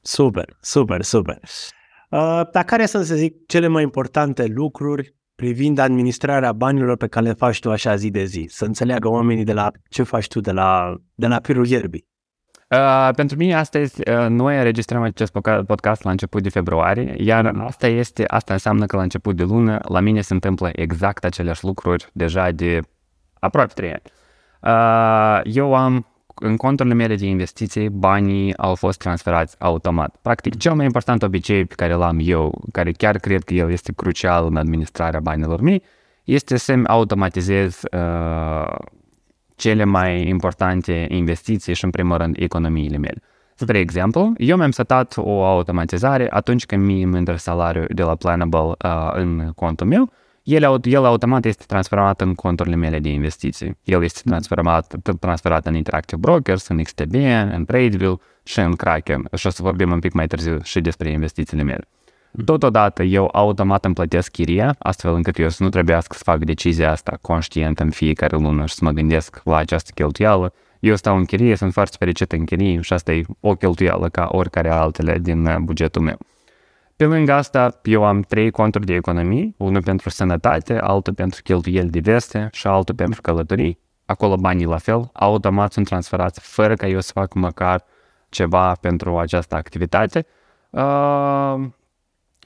[0.00, 1.40] Super, super, super.
[2.10, 7.26] Uh, dar care sunt, să zic, cele mai importante lucruri privind administrarea banilor pe care
[7.26, 8.46] le faci tu așa zi de zi?
[8.50, 12.06] Să înțeleagă oamenii de la ce faci tu de la, de la pirul ierbii.
[12.70, 17.14] Uh, pentru mine asta este, uh, noi înregistrăm acest poca- podcast la început de februarie,
[17.18, 21.24] iar asta este, asta înseamnă că la început de lună la mine se întâmplă exact
[21.24, 22.80] aceleași lucruri deja de
[23.40, 24.02] aproape 3 ani.
[24.60, 26.06] Uh, eu am
[26.40, 30.16] în conturile mele de investiții, banii au fost transferați automat.
[30.22, 33.92] Practic, cel mai important obicei pe care l-am eu, care chiar cred că el este
[33.92, 35.82] crucial în administrarea banilor mei,
[36.24, 38.74] este să-mi automatizez uh,
[39.56, 43.22] cele mai importante investiții și, în primul rând, economiile mele.
[43.54, 48.60] Spre exemplu, eu mi-am setat o automatizare atunci când mi intră salariul de la Planable
[48.60, 50.10] uh, în contul meu,
[50.46, 53.78] el, el automat este transferat în conturile mele de investiții.
[53.84, 57.14] El este transferat, transferat în Interactive Brokers, în XTB,
[57.52, 59.28] în Tradeville și în Kraken.
[59.34, 61.88] Și o să vorbim un pic mai târziu și despre investițiile mele.
[62.44, 66.90] Totodată, eu automat îmi plătesc chiria, astfel încât eu să nu trebuiască să fac decizia
[66.90, 70.52] asta conștient în fiecare lună și să mă gândesc la această cheltuială.
[70.80, 74.28] Eu stau în chirie, sunt foarte fericit în chirie și asta e o cheltuială ca
[74.30, 76.18] oricare altele din uh, bugetul meu.
[76.96, 81.90] Pe lângă asta, eu am trei conturi de economii, unul pentru sănătate, altul pentru cheltuieli
[81.90, 83.78] diverse și altul pentru călătorii.
[84.06, 87.84] Acolo banii la fel, automat sunt transferați fără ca eu să fac măcar
[88.28, 90.26] ceva pentru această activitate.
[90.70, 91.54] Uh,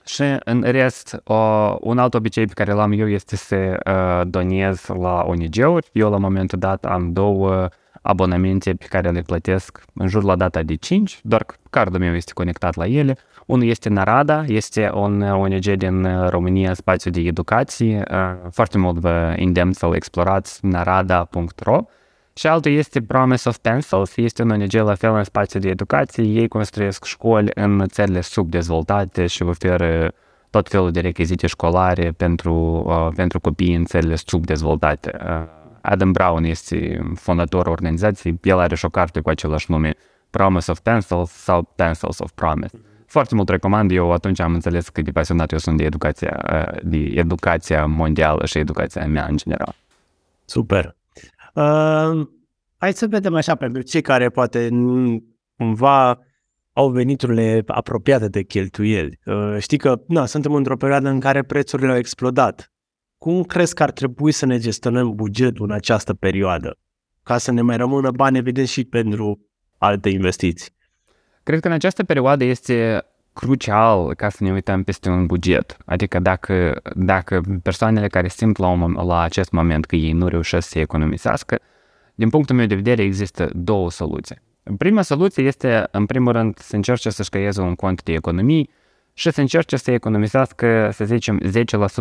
[0.05, 4.87] și în rest, uh, un alt obicei pe care l-am eu este să uh, donez
[4.87, 5.89] la ONG-uri.
[5.93, 7.69] Eu la momentul dat am două
[8.03, 12.15] abonamente pe care le plătesc în jur la data de 5, doar că cardul meu
[12.15, 13.17] este conectat la ele.
[13.51, 18.05] Unul este Narada, este un ONG din România, spațiu de educație.
[18.51, 21.81] Foarte mult vă îndemn să-l explorați, narada.ro.
[22.35, 26.25] Și altul este Promise of Pencils, este un ONG la fel în spațiu de educație.
[26.25, 30.13] Ei construiesc școli în țările subdezvoltate și oferă
[30.51, 32.55] tot felul de rechizite școlare pentru,
[32.87, 35.17] uh, pentru copii în țările subdezvoltate.
[35.25, 35.43] Uh,
[35.81, 39.95] Adam Brown este fondatorul organizației, el are și o carte cu același nume,
[40.31, 42.90] Promise of Pencils sau Pencils of Promise.
[43.11, 46.43] Foarte mult recomand, eu atunci am înțeles cât de pasionat eu sunt de educația,
[46.83, 49.75] de educația mondială și educația mea în general.
[50.45, 50.97] Super.
[51.55, 52.29] Uh,
[52.77, 54.69] hai să vedem așa pentru cei care poate
[55.57, 56.19] cumva
[56.73, 59.19] au veniturile apropiate de cheltuieli.
[59.25, 62.73] Uh, știi că na, suntem într-o perioadă în care prețurile au explodat.
[63.19, 66.79] Cum crezi că ar trebui să ne gestionăm bugetul în această perioadă?
[67.23, 69.41] Ca să ne mai rămână bani, evident, și pentru
[69.79, 70.79] alte investiții.
[71.43, 75.77] Cred că în această perioadă este crucial ca să ne uităm peste un buget.
[75.85, 80.69] Adică dacă, dacă persoanele care simt la, un, la acest moment că ei nu reușesc
[80.69, 81.59] să economisească,
[82.15, 84.37] din punctul meu de vedere există două soluții.
[84.79, 88.71] Prima soluție este, în primul rând, să încerce să-și creeze un cont de economii
[89.13, 91.41] și să încerce să economisească, să zicem,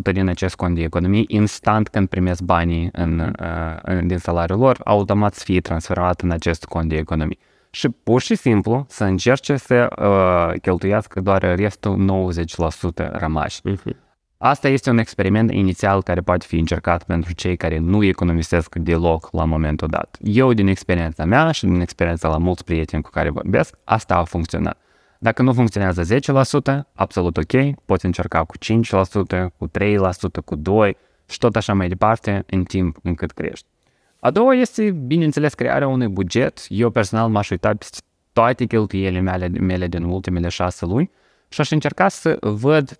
[0.09, 4.59] 10% din acest cont de economii instant când primesc banii în, uh, în, din salariul
[4.59, 7.39] lor, automat să fie transferat în acest cont de economii
[7.69, 12.25] și pur și simplu să încerce să uh, cheltuiască doar restul
[12.97, 13.61] 90% rămași.
[13.61, 14.07] Uh-huh.
[14.37, 19.29] Asta este un experiment inițial care poate fi încercat pentru cei care nu economisesc deloc
[19.31, 20.17] la momentul dat.
[20.21, 24.23] Eu, din experiența mea și din experiența la mulți prieteni cu care vorbesc, asta a
[24.23, 24.77] funcționat.
[25.19, 26.03] Dacă nu funcționează
[26.81, 29.71] 10%, absolut ok, poți încerca cu 5%, cu 3%,
[30.45, 30.61] cu 2%
[31.29, 33.65] și tot așa mai departe în timp încât crești.
[34.19, 36.65] A doua este, bineînțeles, crearea unui buget.
[36.67, 37.85] Eu personal m-aș uita pe
[38.33, 41.11] toate cheltuielile mele, mele din ultimele șase luni
[41.49, 42.99] și aș încerca să văd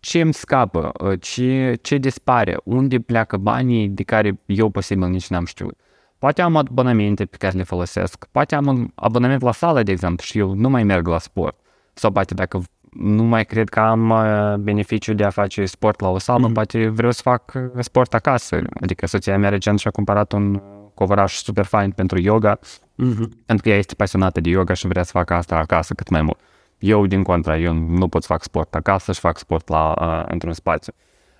[0.00, 5.44] ce îmi scapă, ce, ce dispare, unde pleacă banii de care eu posibil nici n-am
[5.44, 5.78] știut.
[6.18, 10.24] Poate am abonamente pe care le folosesc, poate am un abonament la sală, de exemplu,
[10.24, 11.56] și eu nu mai merg la sport.
[11.94, 16.08] Sau poate dacă nu mai cred că am uh, beneficiul de a face sport la
[16.08, 16.52] o sală, mm-hmm.
[16.52, 18.62] poate vreau să fac uh, sport acasă.
[18.80, 20.62] Adică soția mea recent și-a cumpărat un
[20.94, 23.28] covăraș super fain pentru yoga, mm-hmm.
[23.46, 26.22] pentru că ea este pasionată de yoga și vrea să facă asta acasă cât mai
[26.22, 26.38] mult.
[26.78, 30.24] Eu, din contra, eu nu pot să fac sport acasă și fac sport la, uh,
[30.32, 30.92] într-un spațiu.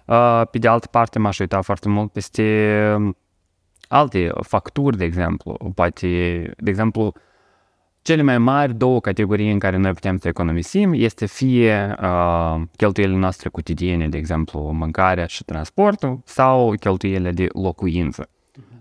[0.05, 3.17] Uh, pe de altă parte, m-aș uita foarte mult peste um,
[3.89, 5.73] alte facturi, de exemplu.
[5.75, 6.07] Poate,
[6.57, 7.13] de exemplu,
[8.03, 13.19] cele mai mari două categorii în care noi putem să economisim este fie uh, cheltuielile
[13.19, 18.29] noastre cotidiene, de exemplu mâncarea și transportul, sau cheltuielile de locuință.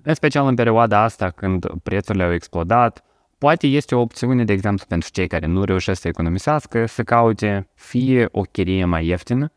[0.02, 3.04] În special în perioada asta când prețurile au explodat,
[3.38, 7.68] poate este o opțiune, de exemplu, pentru cei care nu reușesc să economisească, să caute
[7.76, 9.52] fie o chirie mai ieftină,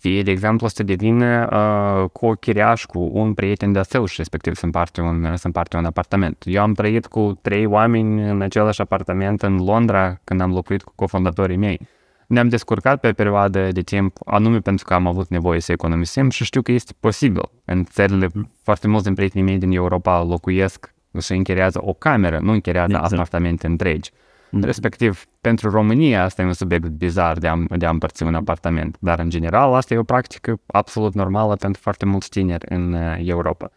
[0.00, 4.14] fie, de exemplu, să devină uh, cu o chiriaș cu un prieten de său și
[4.16, 6.42] respectiv să împarte, un, să împarte un apartament.
[6.46, 10.92] Eu am trăit cu trei oameni în același apartament în Londra când am locuit cu
[10.94, 11.80] cofondatorii mei.
[12.26, 16.30] Ne-am descurcat pe o perioadă de timp anume pentru că am avut nevoie să economisim
[16.30, 17.50] și știu că este posibil.
[17.64, 18.28] În țările,
[18.62, 23.12] foarte mulți din prietenii mei din Europa locuiesc și închiriază o cameră, nu închiriază exact.
[23.12, 24.10] apartamente întregi.
[24.50, 24.64] Mm-hmm.
[24.64, 28.96] Respectiv, pentru România asta e un subiect bizar de a, de a împărți un apartament,
[29.00, 33.16] dar în general asta e o practică absolut normală pentru foarte mulți tineri în uh,
[33.18, 33.70] Europa.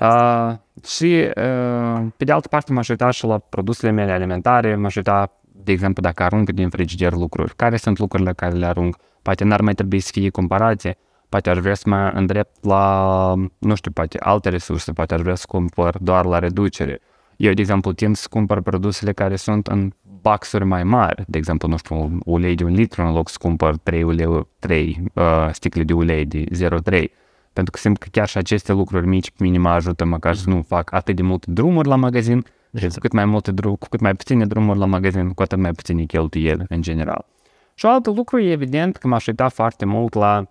[0.00, 0.52] Uh,
[0.86, 5.32] și, uh, pe de altă parte, m-aș uita și la produsele mele alimentare, m-aș uita,
[5.64, 9.60] de exemplu, dacă arunc din frigider lucruri, care sunt lucrurile care le arunc, poate n-ar
[9.60, 10.96] mai trebui să fie cumpărate,
[11.28, 15.34] poate aș vrea să mă îndrept la, nu știu, poate alte resurse, poate aș vrea
[15.34, 17.00] să cumpăr doar la reducere.
[17.36, 19.92] Eu, de exemplu, tind să cumpăr produsele care sunt în
[20.26, 23.76] baxuri mai mari, de exemplu, nu știu, ulei de un litru în loc să cumpăr
[23.76, 27.04] 3, ulei, 3 uh, sticle de ulei de 0,3
[27.52, 30.62] pentru că simt că chiar și aceste lucruri mici minim mă ajută măcar să nu
[30.62, 32.44] fac atât de multe drumuri la magazin.
[32.78, 35.58] Și cu cât mai multe drum, cu cât mai puține drumuri la magazin, cu atât
[35.58, 37.26] mai puține cheltuieli în general.
[37.74, 40.44] Și alt lucru e evident că m-aș uita foarte mult la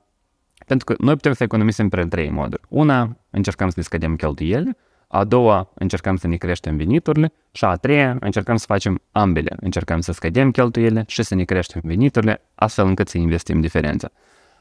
[0.66, 2.62] pentru că noi putem să economisim prin trei moduri.
[2.70, 4.78] Una, încercăm să ne scădem cheltuielile,
[5.16, 9.56] a doua, încercăm să ne creștem veniturile și a treia, încercăm să facem ambele.
[9.60, 14.12] Încercăm să scădem cheltuielile și să ne creștem veniturile, astfel încât să investim diferența.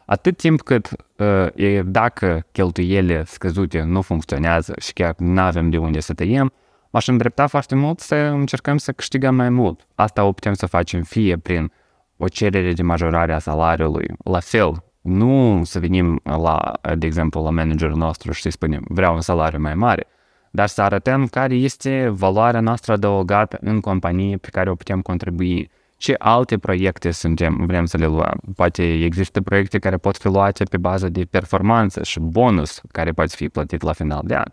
[0.04, 6.00] Atât timp cât uh, dacă cheltuielile scăzute nu funcționează și chiar nu avem de unde
[6.00, 6.52] să tăiem,
[6.90, 9.86] m-aș îndrepta foarte mult să încercăm să câștigăm mai mult.
[9.94, 11.72] Asta o putem să facem fie prin
[12.16, 17.50] o cerere de majorare a salariului, la fel, nu să venim la, de exemplu, la
[17.50, 20.06] managerul nostru și să-i spunem vreau un salariu mai mare,
[20.54, 25.70] dar să arătăm care este valoarea noastră adăugată în companie pe care o putem contribui
[25.96, 28.40] ce alte proiecte suntem, vrem să le luăm.
[28.56, 33.32] Poate există proiecte care pot fi luate pe bază de performanță și bonus care poate
[33.36, 34.48] fi plătit la final de an.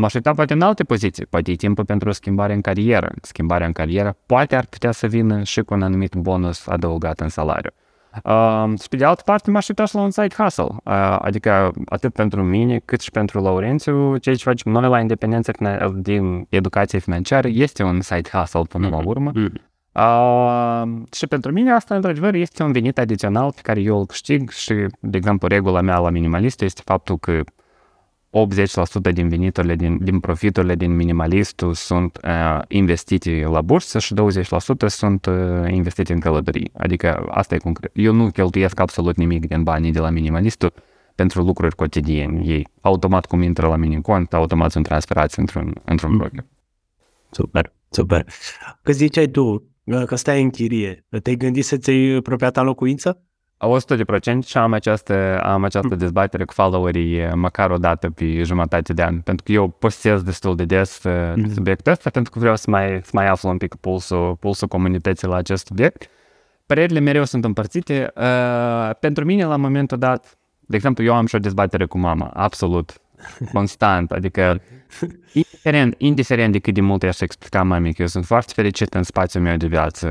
[0.00, 3.10] M-aș uita poate în alte poziții, poate e timpul pentru o schimbare în carieră.
[3.22, 7.28] Schimbarea în carieră poate ar putea să vină și cu un anumit bonus adăugat în
[7.28, 7.70] salariu.
[8.24, 11.72] Uh, și pe de altă parte m-aș uita și la un side hustle, uh, adică
[11.88, 15.52] atât pentru mine cât și pentru Laurențiu, ceea ce facem noi la independență
[15.94, 19.30] din educație financiară este un side hustle până la urmă.
[19.32, 19.68] Mm-hmm.
[19.92, 24.50] Uh, și pentru mine asta, într-adevăr, este un venit adițional pe care eu îl câștig
[24.50, 27.40] și, de exemplu, regula mea la minimalist este faptul că
[28.30, 34.86] 80% din veniturile, din, din profiturile din minimalistul sunt uh, investite la bursă și 20%
[34.86, 35.34] sunt uh,
[35.70, 36.70] investite în călătorii.
[36.76, 37.90] Adică asta e concret.
[37.94, 40.72] Eu nu cheltuiesc absolut nimic din banii de la minimalistul
[41.14, 42.40] pentru lucruri cotidiene.
[42.44, 46.16] Ei automat cum intră la mini cont, automat sunt transferați într-un, într-un mm.
[46.16, 46.44] broker.
[47.30, 48.26] Super, super.
[48.82, 49.70] Că ziceai tu,
[50.06, 51.06] că stai în chirie.
[51.22, 53.24] Te-ai gândit să-ți iei propria ta locuință?
[53.60, 55.98] 100% și am această, am această mm.
[55.98, 60.56] dezbatere cu followerii măcar o dată pe jumătate de an, pentru că eu postez destul
[60.56, 61.52] de des mm.
[61.52, 65.28] subiectul ăsta, pentru că vreau să mai, să mai aflu un pic pulsul, pulsul comunității
[65.28, 66.08] la acest subiect.
[66.66, 68.12] Părerile mereu sunt împărțite.
[68.16, 72.30] Uh, pentru mine, la momentul dat, de exemplu, eu am și o dezbatere cu mama,
[72.34, 73.00] absolut,
[73.52, 74.60] constant, adică
[75.32, 79.02] indiferent, indiferent de cât de mult aș explica mami că eu sunt foarte fericit în
[79.02, 80.08] spațiul meu de viață.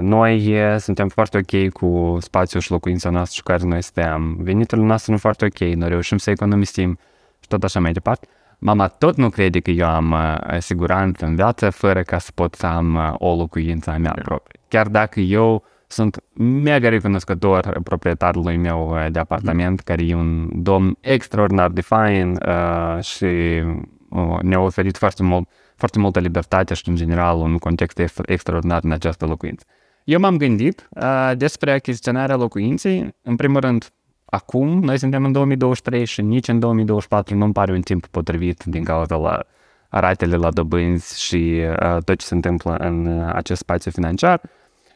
[0.00, 4.36] Noi suntem foarte ok cu spațiul și locuința noastră și care noi stăm.
[4.40, 6.98] Veniturile noastre sunt foarte ok, noi reușim să economisim
[7.40, 8.26] și tot așa mai departe.
[8.58, 12.54] Mama tot nu crede că eu am uh, siguranță în viață fără ca să pot
[12.54, 14.60] să am uh, o locuință a mea proprie.
[14.68, 16.22] Chiar dacă eu sunt
[16.62, 19.84] mega recunoscător proprietarului meu uh, de apartament, mm.
[19.84, 23.62] care e un domn extraordinar de fain uh, și
[24.08, 25.48] uh, ne-a oferit foarte, mult,
[25.82, 29.64] foarte multă libertate și, în general, un context extraordinar în această locuință.
[30.04, 33.14] Eu m-am gândit uh, despre achiziționarea locuinței.
[33.22, 33.90] În primul rând,
[34.24, 38.84] acum, noi suntem în 2023 și nici în 2024 nu-mi pare un timp potrivit din
[38.84, 39.42] cauza la
[39.88, 44.40] ratele la dobânzi și uh, tot ce se întâmplă în uh, acest spațiu financiar.
[44.44, 44.50] Uh,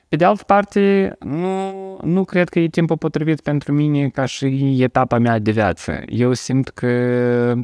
[0.09, 4.77] pe de altă parte, nu, nu cred că e timpul potrivit pentru mine ca și
[4.83, 6.03] etapa mea de viață.
[6.07, 7.55] Eu simt că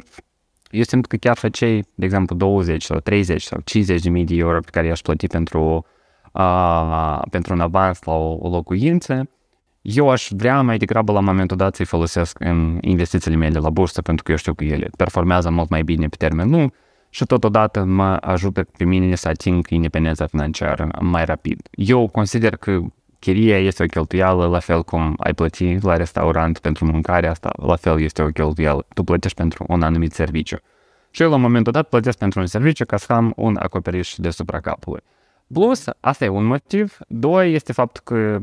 [0.73, 4.35] eu simt că chiar cei, de exemplu, 20 sau 30 sau 50 de mii de
[4.35, 5.85] euro pe care i-aș plăti pentru,
[6.31, 9.29] uh, pentru un avans la o, o locuință,
[9.81, 14.01] eu aș vrea mai degrabă la momentul dat să-i folosesc în investițiile mele la bursă,
[14.01, 16.73] pentru că eu știu că ele performează mult mai bine pe termen lung
[17.09, 21.67] și totodată mă ajută pe mine să ating independența financiară mai rapid.
[21.71, 22.79] Eu consider că
[23.23, 27.75] chiria este o cheltuială la fel cum ai plăti la restaurant pentru mâncare, asta la
[27.75, 28.85] fel este o cheltuială.
[28.93, 30.57] Tu plătești pentru un anumit serviciu.
[31.09, 34.59] Și eu la momentul dat plătesc pentru un serviciu ca să am un acoperiș deasupra
[34.59, 35.01] capului.
[35.53, 36.97] Plus, asta e un motiv.
[37.07, 38.39] Doi este faptul că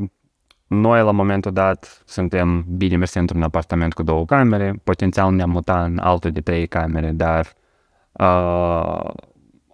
[0.67, 5.85] noi la momentul dat suntem bine mersi într-un apartament cu două camere, potențial ne-am mutat
[5.85, 7.55] în altul de trei camere, dar
[8.11, 9.09] Uh,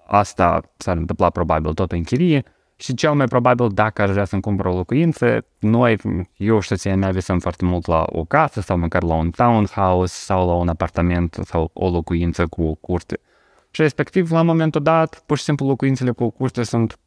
[0.07, 2.43] asta s-ar întâmpla probabil tot în chirie
[2.79, 5.97] și cel mai probabil dacă aș vrea să-mi cumpăr o locuință, noi,
[6.37, 10.13] eu și soția mea visăm foarte mult la o casă sau măcar la un townhouse
[10.13, 13.19] sau la un apartament sau o locuință cu o curte.
[13.71, 16.99] Și respectiv, la momentul dat, pur și simplu locuințele cu o curte sunt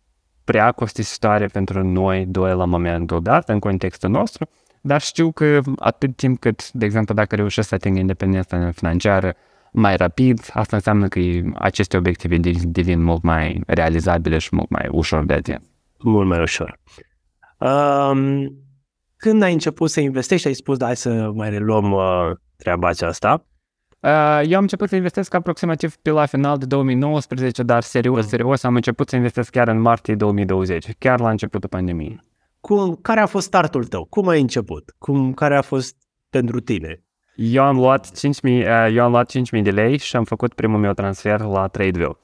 [0.45, 4.49] prea costisitoare pentru noi doi la momentul dat, în contextul nostru,
[4.81, 9.35] dar știu că atât timp cât, de exemplu, dacă reușesc să ating independența financiară,
[9.73, 11.21] mai rapid, asta înseamnă că
[11.55, 15.63] aceste obiective devin mult mai realizabile și mult mai ușor de atins.
[15.99, 16.79] Mult mai ușor.
[17.59, 18.53] Um,
[19.17, 23.45] când ai început să investești, ai spus, da, hai să mai reluăm uh, treaba aceasta.
[24.01, 28.29] Uh, eu am început să investesc aproximativ pe la final de 2019, dar serios, mm.
[28.29, 32.25] serios am început să investesc chiar în martie 2020, chiar la începutul pandemiei.
[32.61, 34.05] Cum, care a fost startul tău?
[34.05, 34.95] Cum ai început?
[34.99, 35.97] Cum, care a fost
[36.31, 37.05] pentru tine?
[37.35, 38.11] Eu am luat 5.000,
[38.43, 42.19] uh, eu am luat 5.000 de lei și am făcut primul meu transfer la TradeView.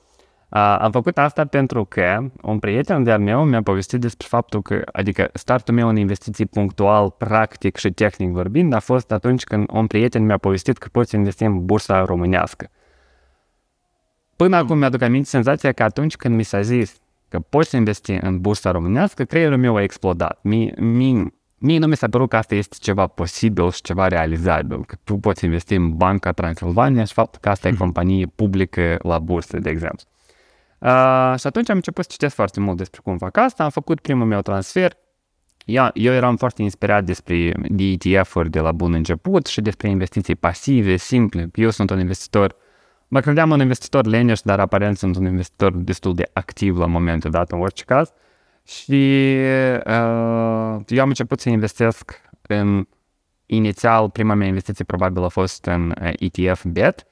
[0.49, 4.83] Uh, am făcut asta pentru că un prieten de-al meu mi-a povestit despre faptul că,
[4.93, 9.87] adică startul meu în investiții punctual, practic și tehnic vorbind, a fost atunci când un
[9.87, 12.71] prieten mi-a povestit că poți investi în bursa românească.
[14.37, 18.41] Până acum mi-aduc aminte senzația că atunci când mi s-a zis că poți investi în
[18.41, 20.39] bursa românească, creierul meu a explodat.
[20.43, 24.85] Mie, mie, mie nu mi s-a părut că asta este ceva posibil și ceva realizabil,
[24.85, 27.81] că tu poți investi în Banca Transilvania și faptul că asta e mhm.
[27.81, 30.09] companie publică la bursă, de exemplu.
[30.79, 34.01] Uh, și atunci am început să citesc foarte mult despre cum fac asta, am făcut
[34.01, 34.97] primul meu transfer,
[35.67, 40.97] eu, eu eram foarte inspirat despre ETF-uri de la bun început și despre investiții pasive,
[40.97, 41.51] simple.
[41.55, 42.57] Eu sunt un investitor,
[43.09, 47.31] mă credeam un investitor leneș, dar aparent sunt un investitor destul de activ la momentul
[47.31, 48.13] dat, în orice caz.
[48.67, 49.37] Și
[49.87, 52.87] uh, eu am început să investesc în,
[53.47, 57.07] inițial, prima mea investiție probabil a fost în ETF BET,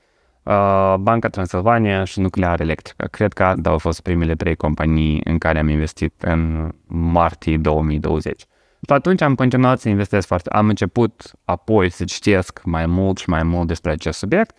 [0.45, 3.07] Uh, Banca Transilvania și Nuclear Electrică.
[3.11, 8.41] Cred că au fost primele trei companii în care am investit în martie 2020.
[8.41, 10.51] Și atunci am continuat să investesc foarte...
[10.51, 14.57] Am început apoi să citesc mai mult și mai mult despre acest subiect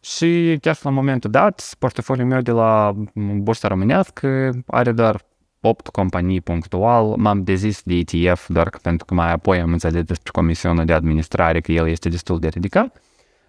[0.00, 5.20] și chiar la momentul dat, portofoliul meu de la Bursa Românească are doar
[5.60, 10.30] 8 companii punctual, m-am dezis de ETF doar pentru că mai apoi am înțeles despre
[10.32, 13.00] comisionul de administrare că el este destul de ridicat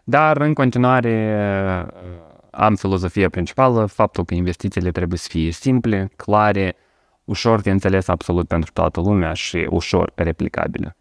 [0.09, 1.45] dar, în continuare,
[2.51, 6.75] am filozofia principală, faptul că investițiile trebuie să fie simple, clare,
[7.23, 10.95] ușor de înțeles absolut pentru toată lumea și ușor replicabile.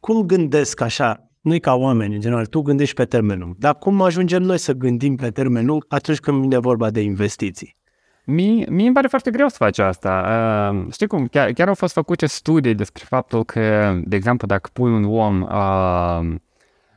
[0.00, 1.30] Cum gândesc așa?
[1.40, 3.54] Nu ca oameni, în general, tu gândești pe termenul.
[3.58, 7.76] Dar cum ajungem noi să gândim pe termenul atunci când vine vorba de investiții?
[8.24, 10.24] Mie, mie îmi pare foarte greu să faci asta.
[10.72, 14.70] Uh, știi cum, chiar, chiar au fost făcute studii despre faptul că, de exemplu, dacă
[14.72, 16.34] pui un om uh,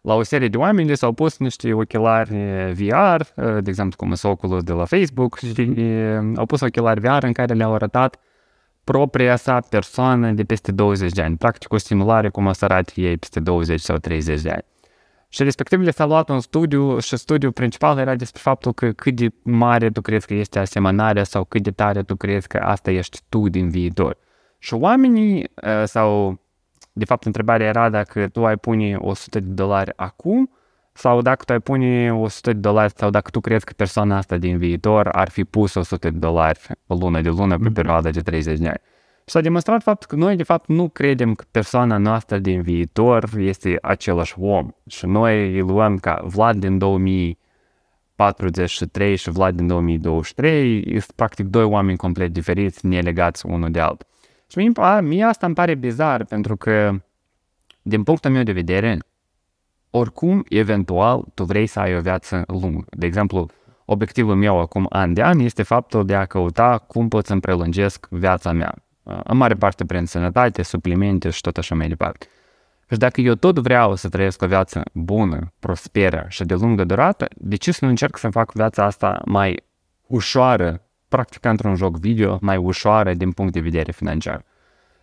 [0.01, 2.29] la o serie de oameni s-au pus niște ochelari
[2.73, 3.21] VR,
[3.59, 5.73] de exemplu cum sunt Oculus de la Facebook, și
[6.35, 8.19] au pus ochelari VR în care le-au arătat
[8.83, 12.91] propria sa persoană de peste 20 de ani, practic o simulare cum o să arate
[12.95, 14.65] ei peste 20 sau 30 de ani.
[15.35, 19.15] Și respectiv le s-a luat un studiu și studiul principal era despre faptul că cât
[19.15, 22.91] de mare tu crezi că este asemănarea sau cât de tare tu crezi că asta
[22.91, 24.17] ești tu din viitor.
[24.59, 25.51] Și oamenii
[25.83, 26.39] sau
[26.93, 30.49] de fapt, întrebarea era dacă tu ai pune 100 de dolari acum
[30.93, 34.37] sau dacă tu ai pune 100 de dolari sau dacă tu crezi că persoana asta
[34.37, 37.73] din viitor ar fi pus 100 de dolari pe lună de lună pe mhm.
[37.73, 38.81] perioada de 30 de ani.
[39.27, 43.29] Și s-a demonstrat faptul că noi, de fapt, nu credem că persoana noastră din viitor
[43.37, 44.69] este același om.
[44.87, 51.63] Și noi îl luăm ca Vlad din 2043 și Vlad din 2023, sunt practic doi
[51.63, 54.07] oameni complet diferiți, nelegați unul de altul.
[54.47, 57.01] Și mie, mie asta îmi pare bizar, pentru că,
[57.81, 58.97] din punctul meu de vedere,
[59.89, 62.85] oricum, eventual, tu vrei să ai o viață lungă.
[62.89, 63.49] De exemplu,
[63.85, 68.07] obiectivul meu acum, an de an, este faptul de a căuta cum pot să-mi prelungesc
[68.09, 68.84] viața mea.
[69.23, 72.27] În mare parte prin sănătate, suplimente și tot așa mai departe.
[72.91, 77.25] Și dacă eu tot vreau să trăiesc o viață bună, prosperă și de lungă durată,
[77.35, 79.63] de ce să nu încerc să fac viața asta mai
[80.07, 84.45] ușoară practica într-un joc video mai ușoară din punct de vedere financiar.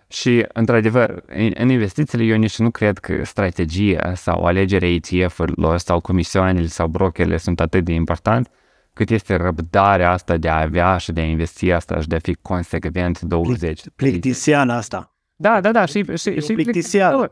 [0.08, 1.22] Și, într-adevăr,
[1.54, 7.36] în investițiile eu nici nu cred că strategia sau alegerea ETF-urilor sau comisioanele sau brokerele
[7.36, 8.50] sunt atât de important,
[8.94, 12.18] cât este răbdarea asta de a avea și de a investi asta și de a
[12.18, 13.82] fi consecvent 20.
[13.96, 15.16] Plictisian asta.
[15.36, 17.30] Da, da, da, și, și, și plictisian.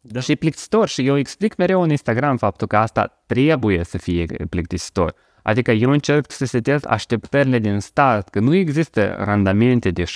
[0.00, 0.20] Da.
[0.20, 0.88] Și plictisitor.
[0.88, 5.14] Și eu explic mereu în Instagram faptul că asta trebuie să fie plictisitor.
[5.42, 10.06] Adică eu încerc să setez așteptările din start, că nu există randamente de 700%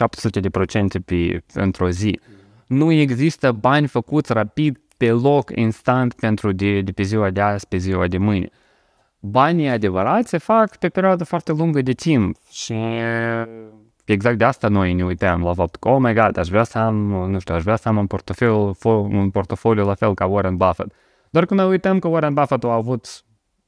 [1.05, 2.21] pe, într-o zi.
[2.67, 7.69] Nu există bani făcuți rapid pe loc, instant, pentru de, de pe ziua de azi,
[7.69, 8.51] pe ziua de mâine.
[9.31, 12.75] Banii adevărați se fac pe perioadă foarte lungă de timp și
[14.05, 16.79] exact de asta noi ne uităm la faptul că, oh my god, aș vrea să
[16.79, 16.95] am,
[17.31, 18.77] nu știu, aș vrea să am un portofoliu,
[19.19, 20.93] un portofoliu la fel ca Warren Buffett.
[21.31, 23.25] Doar când ne uităm că Warren Buffett a avut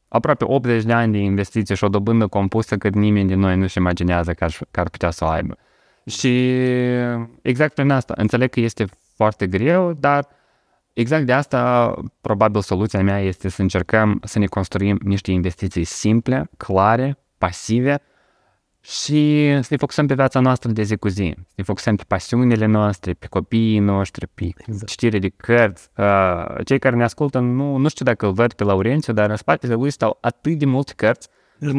[0.09, 3.79] aproape 80 de ani de investiție și o dobândă compusă cât nimeni din noi nu-și
[3.79, 5.57] imaginează că ar, că ar putea să o aibă.
[6.07, 6.61] Și
[7.43, 8.85] exact prin asta, înțeleg că este
[9.17, 10.27] foarte greu, dar
[10.99, 16.51] Exact de asta, probabil, soluția mea este să încercăm să ne construim niște investiții simple,
[16.57, 18.03] clare, pasive
[18.81, 21.35] și să ne focusăm pe viața noastră de zi cu zi.
[21.37, 24.87] Să ne focusăm pe pasiunile noastre, pe copiii noștri, pe exact.
[24.87, 25.89] citire de cărți.
[25.97, 29.37] Uh, cei care ne ascultă, nu, nu știu dacă îl văd pe Laurențiu, dar în
[29.37, 31.29] spatele lui stau atât de multe cărți.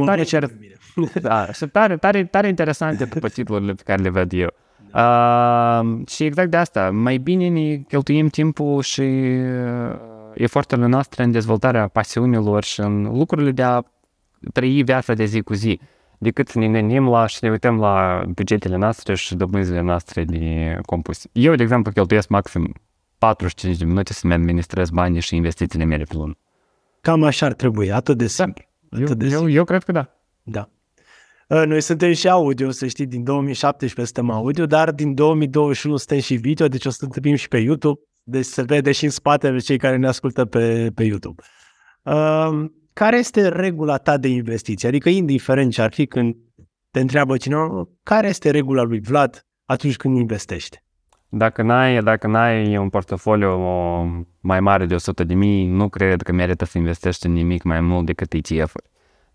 [0.05, 0.49] Tare, cer...
[1.21, 4.53] da, și tare, tare, tare interesante pe titlurile pe care le văd eu.
[4.93, 9.95] Uh, și exact de asta, mai bine ne cheltuim timpul și uh,
[10.33, 13.81] eforturile noastre în dezvoltarea pasiunilor și în lucrurile de a
[14.53, 15.79] trăi viața de zi cu zi,
[16.17, 20.77] decât să ne gândim la și ne uităm la bugetele noastre și dobânzile noastre de
[20.85, 21.27] compus.
[21.31, 22.73] Eu, de exemplu, cheltuiesc maxim
[23.17, 26.37] 45 de minute să-mi administrez banii și investițiile mele pe lună.
[27.01, 28.63] Cam așa ar trebui, atât de simplu.
[28.89, 28.97] Da.
[28.97, 29.49] Atât eu, de simplu.
[29.49, 30.09] Eu, eu cred că da.
[30.43, 30.69] Da.
[31.49, 36.19] Ă, noi suntem și audio, să știi, din 2017 suntem audio, dar din 2021 suntem
[36.19, 39.57] și video, deci o să întâlnim și pe YouTube, deci se vede și în spatele
[39.57, 41.41] cei care ne ascultă pe, pe YouTube.
[42.03, 44.87] Uh, care este regula ta de investiție?
[44.87, 46.35] Adică, indiferent ce ar fi când
[46.91, 50.83] te întreabă cineva, care este regula lui Vlad atunci când investește?
[51.29, 53.59] Dacă n-ai, dacă n-ai un portofoliu
[54.39, 57.81] mai mare de 100 de mii, nu cred că merită să investești în nimic mai
[57.81, 58.89] mult decât ETF-uri.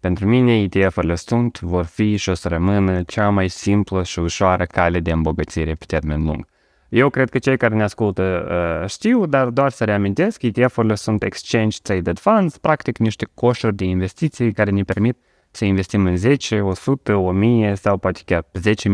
[0.04, 4.64] Pentru mine, ETF-urile sunt, vor fi și o să rămână cea mai simplă și ușoară
[4.64, 6.46] cale de îmbogățire pe termen lung.
[6.88, 8.46] Eu cred că cei care ne ascultă
[8.82, 13.84] uh, știu, dar doar să reamintesc, ETF-urile sunt Exchange Traded Funds, practic niște coșuri de
[13.84, 15.16] investiții care ne permit
[15.50, 18.46] să investim în 10, 100, 1000 sau poate chiar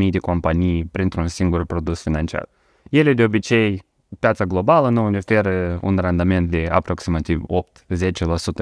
[0.05, 2.49] 10.000 de companii printr-un singur produs financiar.
[2.91, 3.83] Ele de obicei,
[4.19, 7.43] piața globală nu ne oferă un randament de aproximativ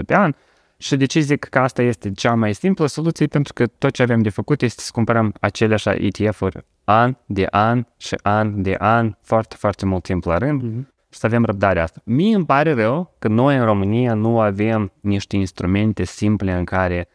[0.01, 0.33] 8-10% pe an,
[0.79, 3.27] și de ce zic că asta este cea mai simplă soluție?
[3.27, 7.85] Pentru că tot ce avem de făcut este să cumpărăm aceleași ETF-uri an de an
[7.97, 10.89] și an de an, foarte, foarte mult timp la rând mm-hmm.
[11.11, 12.01] și să avem răbdarea asta.
[12.05, 17.09] Mie îmi pare rău că noi în România nu avem niște instrumente simple în care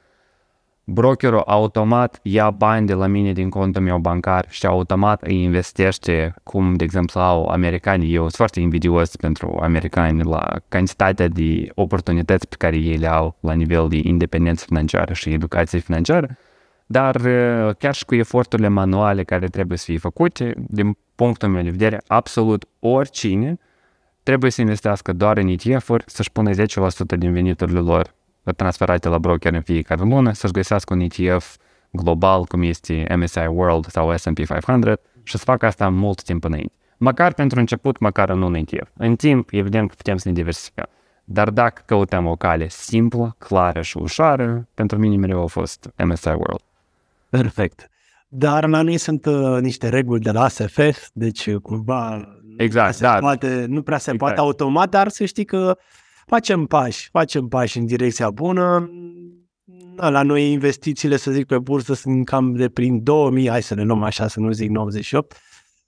[0.84, 6.34] brokerul automat ia bani de la mine din contul meu bancar și automat îi investește,
[6.44, 8.14] cum de exemplu au americanii.
[8.14, 13.36] Eu sunt foarte invidios pentru americani la cantitatea de oportunități pe care ei le au
[13.40, 16.38] la nivel de independență financiară și educație financiară,
[16.86, 21.64] dar uh, chiar și cu eforturile manuale care trebuie să fie făcute, din punctul meu
[21.64, 23.60] de vedere, absolut oricine
[24.24, 26.56] trebuie să investească doar în ETF-uri, să-și pună 10%
[27.18, 28.14] din veniturile lor
[28.52, 31.56] transferate la broker în fiecare lună, să-și găsească un ETF
[31.92, 36.74] global, cum este MSI World sau S&P 500 și să facă asta mult timp înainte.
[36.98, 38.90] Măcar pentru început, măcar în un ETF.
[38.98, 40.88] În timp, evident că putem să ne diversificăm.
[41.24, 46.28] Dar dacă căutăm o cale simplă, clară și ușoară, pentru mine mereu a fost MSI
[46.28, 46.62] World.
[47.30, 47.90] Perfect.
[48.28, 50.80] Dar la noi sunt uh, niște reguli de la ASF,
[51.14, 52.28] deci uh, cumva
[52.58, 53.18] exact, da.
[53.20, 54.18] poate, nu prea se exact.
[54.18, 55.78] poate automat, dar să știi că
[56.26, 58.90] facem pași, facem pași în direcția bună.
[59.96, 63.74] Da, la noi investițiile, să zic, pe bursă sunt cam de prin 2000, hai să
[63.74, 65.36] le luăm așa, să nu zic 98.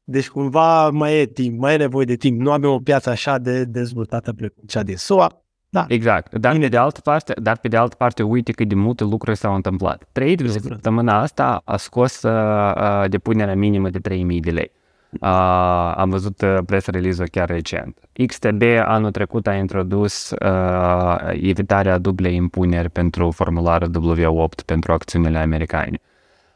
[0.04, 2.42] Deci cumva mai e timp, mai e nevoie de timp.
[2.42, 5.46] Nu avem o piață așa de dezvoltată precum cea din SUA.
[5.70, 5.86] Da.
[5.88, 6.36] Exact.
[6.36, 9.38] Dar pe de altă parte, dar pe de altă parte, uite cât de multe lucruri
[9.38, 10.04] s-au întâmplat.
[10.12, 14.72] Trade săptămâna asta a scos uh, depunerea minimă de 3000 de lei.
[15.22, 17.98] Uh, am văzut uh, press release-ul chiar recent.
[18.28, 26.00] XTB anul trecut a introdus uh, evitarea dublei impuneri pentru formularul W8 pentru acțiunile americane.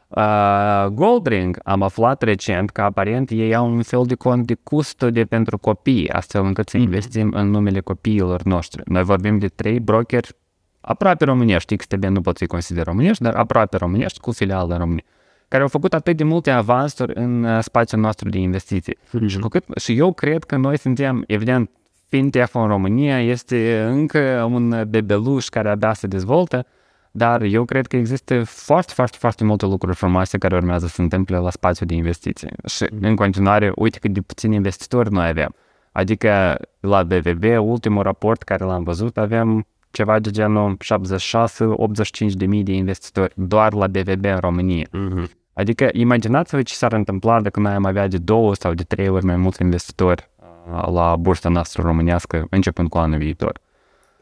[0.08, 5.24] Uh, Goldring am aflat recent că aparent ei au un fel de cont de custode
[5.24, 6.86] pentru copii, astfel încât să mhm.
[6.86, 8.82] investim în numele copiilor noștri.
[8.84, 10.36] Noi vorbim de trei brokeri
[10.80, 15.04] aproape românești, XTB nu pot să-i consider românești, dar aproape românești cu filială în România
[15.50, 18.96] care au făcut atât de multe avansuri în uh, spațiul nostru de investiții.
[18.96, 19.26] Mm-hmm.
[19.26, 21.70] Și, cu cât, și eu cred că noi suntem, evident,
[22.08, 26.66] fintech în România este încă un bebeluș care abia se dezvoltă,
[27.10, 31.02] dar eu cred că există foarte, foarte, foarte multe lucruri frumoase care urmează să se
[31.02, 32.48] întâmple la spațiul de investiții.
[32.66, 33.00] Și mm-hmm.
[33.00, 35.54] în continuare, uite cât de puțini investitori noi avem.
[35.92, 42.62] Adică la BVB, ultimul raport care l-am văzut, avem ceva de genul 76-85 de mii
[42.62, 44.86] de investitori doar la BVB în România.
[44.86, 45.38] Mm-hmm.
[45.52, 49.24] Adică imaginați-vă ce s-ar întâmpla dacă noi am avea de două sau de trei ori
[49.24, 50.30] mai mulți investitori
[50.72, 53.58] uh, la bursa noastră românească începând cu anul viitor.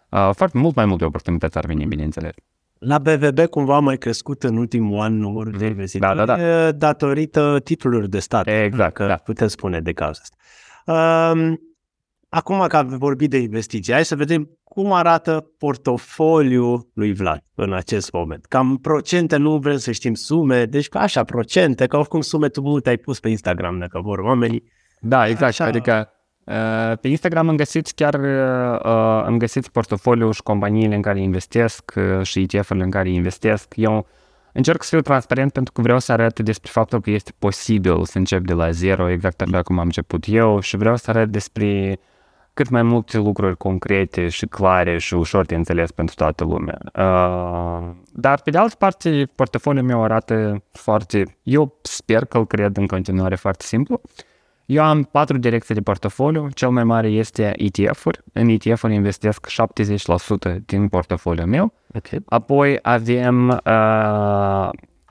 [0.08, 2.34] Uh, foarte mult mai multe oportunități ar veni, bineînțeles.
[2.78, 6.72] La BVB cumva a mai crescut în ultimul an numărul de investitori da, da, da.
[6.72, 8.46] datorită titlurilor de stat.
[8.46, 9.14] Exact, că da.
[9.14, 10.36] putem spune de cauza asta.
[11.32, 11.60] Um,
[12.28, 17.72] acum că am vorbit de investiții, hai să vedem cum arată portofoliul lui Vlad în
[17.72, 18.44] acest moment?
[18.44, 22.60] Cam procente, nu vrem să știm sume, deci ca așa procente, că oricum sume tu
[22.60, 24.62] multe ai pus pe Instagram, dacă vor oamenii.
[25.00, 25.64] Da, exact, așa...
[25.64, 26.12] adică
[26.48, 31.92] Uh, pe Instagram îmi găsiți chiar uh, îmi găsiți portofoliul și companiile în care investesc
[31.96, 33.72] uh, și ETF-urile în care investesc.
[33.76, 34.06] Eu
[34.52, 38.18] încerc să fiu transparent pentru că vreau să arăt despre faptul că este posibil să
[38.18, 41.98] încep de la zero, exact așa cum am început eu și vreau să arăt despre
[42.58, 46.78] cât mai multe lucruri concrete și clare și ușor de înțeles pentru toată lumea.
[46.84, 52.76] Uh, dar, pe de altă parte, portofoliul meu arată foarte, eu sper că îl cred
[52.76, 54.00] în continuare foarte simplu.
[54.66, 58.20] Eu am patru direcții de portofoliu, cel mai mare este ETF-uri.
[58.32, 59.46] În ETF-uri investesc
[60.50, 61.72] 70% din portofoliul meu.
[61.94, 62.18] Okay.
[62.26, 64.68] Apoi avem uh,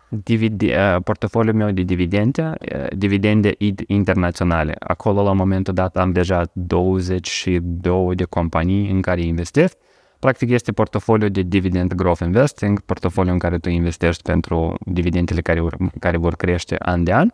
[0.09, 3.55] divide, uh, portofoliul meu de dividende, uh, dividende
[3.87, 4.75] internaționale.
[4.79, 9.77] Acolo, la momentul dat, am deja 22 de companii în care investesc.
[10.19, 15.63] Practic este portofoliul de dividend growth investing, portofoliul în care tu investești pentru dividendele care,
[15.99, 17.29] care vor crește an de an.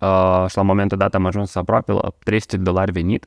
[0.00, 3.26] Uh, și la momentul dat am ajuns aproape la 300 de dolari venit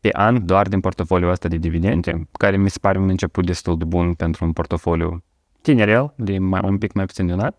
[0.00, 3.78] pe an doar din portofoliul ăsta de dividende, care mi se pare un început destul
[3.78, 5.24] de bun pentru un portofoliu
[5.60, 7.52] tinerel, de mai, un pic mai puțin de un an.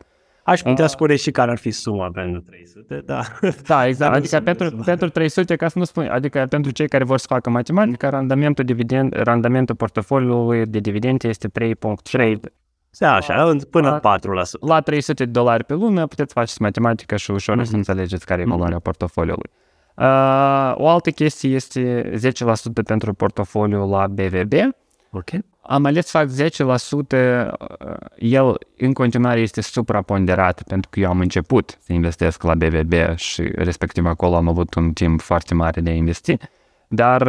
[0.50, 3.22] Aș putea uh, spune și care ar fi suma pentru 300, da.
[3.68, 4.16] Da, exact.
[4.16, 7.50] adică pentru, pentru 300, ca să nu spun, adică pentru cei care vor să facă
[7.50, 12.36] matematică, randamentul, dividend, randamentul portofoliului de dividende este 3.3.
[12.97, 14.22] Da, așa, până la, 4%.
[14.60, 17.66] La 300 de dolari pe lună puteți face matematică și ușor mm-hmm.
[17.66, 18.54] să înțelegeți care e mhm.
[18.54, 18.84] valoarea mm-hmm.
[18.84, 19.50] portofoliului.
[19.95, 24.54] Uh, o altă chestie este 10% pentru portofoliul la BVB.
[25.12, 25.45] Okay.
[25.72, 26.30] Am ales să fac
[27.07, 27.49] 10%,
[28.17, 33.41] el în continuare este supraponderat pentru că eu am început să investesc la BVB și
[33.41, 36.38] respectiv acolo am avut un timp foarte mare de a investi,
[36.88, 37.28] dar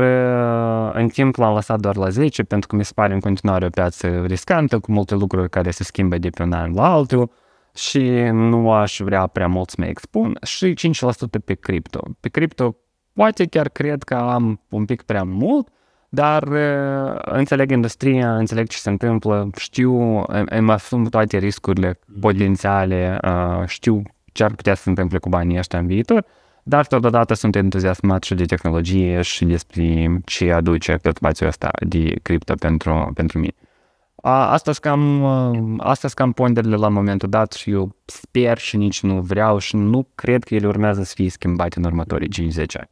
[0.93, 3.69] în timp l-am lăsat doar la 10 pentru că mi se pare în continuare o
[3.69, 7.31] piață riscantă cu multe lucruri care se schimbă de pe un an la altul
[7.75, 10.81] și nu aș vrea prea mult să mă expun și 5%
[11.45, 12.03] pe cripto.
[12.21, 12.77] Pe cripto
[13.13, 15.69] poate chiar cred că am un pic prea mult,
[16.13, 23.67] dar uh, înțeleg industria, înțeleg ce se întâmplă, știu, îmi asum toate riscurile potențiale, uh,
[23.67, 24.03] știu
[24.33, 26.25] ce ar putea să se întâmple cu banii ăștia în viitor,
[26.63, 32.15] dar totodată sunt entuziasmat și de tehnologie și despre ce aduce pe spațiul ăsta de
[32.23, 33.55] cripto pentru, pentru mine.
[34.23, 35.25] Asta sunt cam,
[35.81, 40.07] asta cam ponderile la momentul dat și eu sper și nici nu vreau și nu
[40.15, 42.91] cred că ele urmează să fie schimbate în următorii 5-10 ani.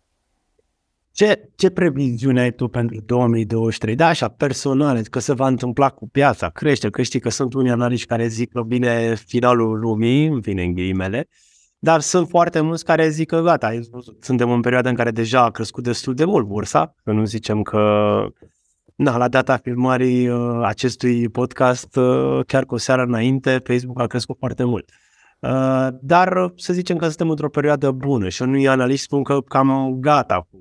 [1.18, 3.94] Ce, ce previziune ai tu pentru 2023?
[3.94, 7.70] Da, așa, personale, că se va întâmpla cu piața, crește, că știi că sunt unii
[7.70, 11.28] analiști care zic că vine finalul lumii, vine în ghilimele,
[11.78, 13.78] dar sunt foarte mulți care zic că gata,
[14.20, 17.62] suntem în perioada în care deja a crescut destul de mult bursa, că nu zicem
[17.62, 17.80] că
[18.94, 24.06] na, la data filmării uh, acestui podcast, uh, chiar cu o seară înainte, Facebook a
[24.06, 24.90] crescut foarte mult.
[25.38, 29.40] Uh, dar uh, să zicem că suntem într-o perioadă bună și unui analiști spun că
[29.40, 30.58] cam gata cu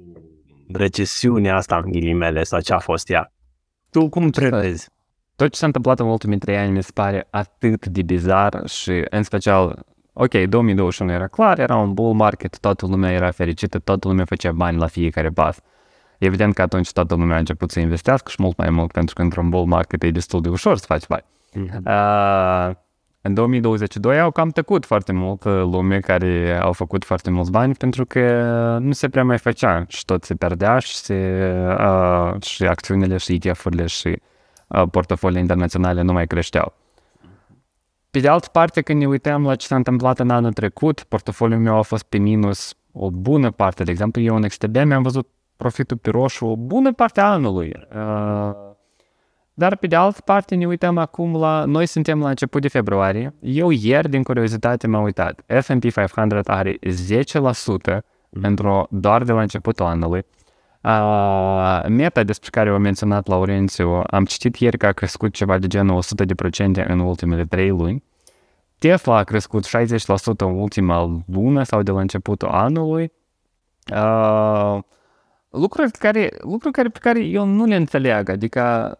[0.73, 3.31] recesiunea asta în ghilimele sau ce a fost ea.
[3.89, 4.89] Tu cum crezi?
[5.35, 9.05] Tot ce s-a întâmplat în ultimii trei ani mi se pare atât de bizar și
[9.09, 14.07] în special, ok, 2021 era clar, era un bull market, toată lumea era fericită, toată
[14.07, 15.59] lumea făcea bani la fiecare pas.
[16.17, 19.21] Evident că atunci toată lumea a început să investească și mult mai mult, pentru că
[19.21, 21.25] într-un bull market e destul de ușor să faci bani.
[21.55, 21.85] Mm-hmm.
[21.85, 22.75] Uh,
[23.21, 27.73] în 2022 au cam tăcut foarte mult uh, lume care au făcut foarte mulți bani
[27.73, 28.21] pentru că
[28.81, 33.39] nu se prea mai făcea și tot se pierdea și, se, uh, și acțiunile și
[33.41, 34.21] ETF-urile și
[34.67, 36.73] uh, portofoliile internaționale nu mai creșteau.
[38.11, 41.59] Pe de altă parte, când ne uităm la ce s-a întâmplat în anul trecut, portofoliul
[41.59, 43.83] meu a fost pe minus o bună parte.
[43.83, 47.73] De exemplu, eu în XTB mi-am văzut profitul pe roșu o bună parte a anului.
[47.95, 48.66] Uh,
[49.59, 53.33] dar pe de altă parte ne uităm acum la, noi suntem la început de februarie,
[53.39, 57.97] eu ieri din curiozitate m-am uitat, S&P 500 are 10%
[58.41, 60.25] pentru doar de la începutul anului.
[60.83, 65.67] Uh, meta despre care o menționat Laurențiu, am citit ieri că a crescut ceva de
[65.67, 66.03] genul
[66.81, 68.03] 100% în ultimele 3 luni.
[68.79, 69.69] Tesla a crescut 60%
[70.37, 73.11] în ultima lună sau de la începutul anului.
[73.93, 74.79] Uh,
[75.49, 78.97] lucruri, care, lucruri care, pe care eu nu le înțeleg, adică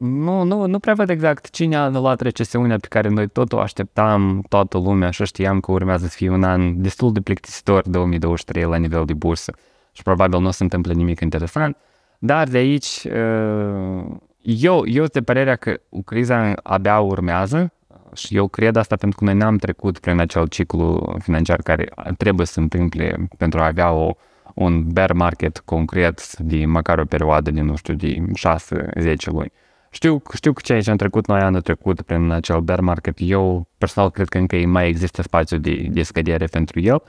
[0.00, 3.58] nu, nu, nu prea văd exact cine a anulat recesiunea pe care noi tot o
[3.58, 8.62] așteptam, toată lumea, și știam că urmează să fie un an destul de plictisitor 2023
[8.62, 9.52] la nivel de bursă
[9.92, 11.76] și probabil nu se întâmplă nimic interesant,
[12.18, 14.04] dar de aici uh,
[14.42, 17.72] eu, eu de părerea că criza abia urmează
[18.14, 22.46] și eu cred asta pentru că noi n-am trecut prin acel ciclu financiar care trebuie
[22.46, 24.14] să se întâmple pentru a avea o,
[24.54, 29.52] un bear market concret de măcar o perioadă de, nu știu, de 6-10 luni.
[29.90, 33.68] Știu, știu că ceea ce am trecut noi anul trecut prin acel bear market, eu
[33.78, 37.02] personal cred că încă mai există spațiu de, de scădere pentru el.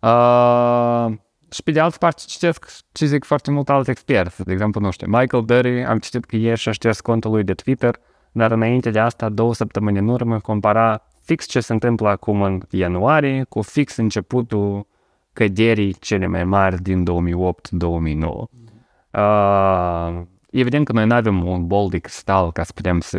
[0.00, 1.12] Uh,
[1.50, 4.44] și pe de altă parte citesc ce zic foarte mult alți experți.
[4.44, 7.54] De exemplu, nu știu, Michael Berry, am citit că ieri și-a șters contul lui de
[7.54, 7.98] Twitter,
[8.32, 12.62] dar înainte de asta, două săptămâni în urmă, compara fix ce se întâmplă acum în
[12.70, 14.86] ianuarie cu fix începutul
[15.32, 17.08] căderii cele mai mari din 2008-2009.
[19.10, 23.18] Uh, evident că noi nu avem un bol de cristal ca să putem să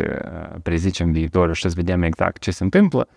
[0.62, 3.08] prezicem viitorul și să vedem exact ce se întâmplă.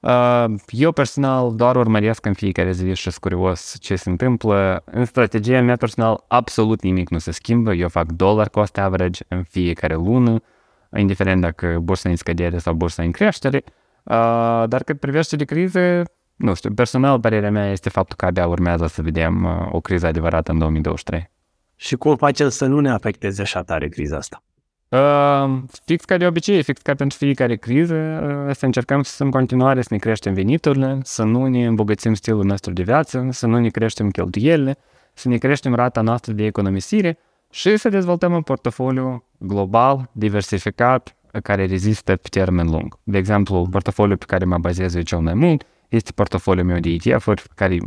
[0.00, 4.82] Uh, eu personal doar urmăresc în fiecare zi și sunt curios ce se întâmplă.
[4.84, 7.74] În strategia mea personal absolut nimic nu se schimbă.
[7.74, 10.40] Eu fac dollar cost average în fiecare lună,
[10.96, 13.64] indiferent dacă bursa în scădere sau bursa în creștere.
[14.02, 16.02] Uh, dar cât privește de crize,
[16.36, 20.06] nu știu, personal părerea mea este faptul că abia urmează să vedem uh, o criză
[20.06, 21.30] adevărată în 2023.
[21.76, 24.42] Și cum facem să nu ne afecteze așa tare criza asta?
[24.88, 29.30] Uh, fix ca de obicei, fix ca pentru fiecare criză, uh, să încercăm să în
[29.30, 33.58] continuare să ne creștem veniturile, să nu ne îmbogățim stilul nostru de viață, să nu
[33.58, 34.78] ne creștem cheltuielile,
[35.14, 37.18] să ne creștem rata noastră de economisire
[37.50, 42.98] și să dezvoltăm un portofoliu global, diversificat, care rezistă pe termen lung.
[43.02, 46.88] De exemplu, portofoliul pe care mă bazez eu cel mai mult este portofoliul meu de
[46.88, 47.78] ETF-uri, care e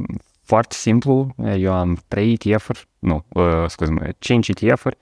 [0.49, 1.35] foarte simplu.
[1.57, 4.97] Eu am 3 ETF-uri, nu, uh, scuze-mă, 5 ETF-uri,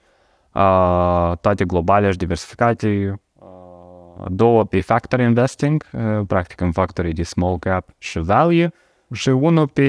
[0.52, 7.22] uh, toate globale și diversificate, uh, două pe factor investing, uh, practic în factorii de
[7.22, 8.72] small cap și value,
[9.12, 9.88] și unul pe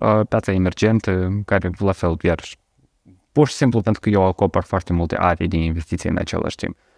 [0.00, 2.56] uh, piața emergentă, care la fel iarăși
[3.32, 6.76] pur și simplu pentru că eu acopăr foarte multe arii de investiții în același timp.
[6.76, 6.93] Uh,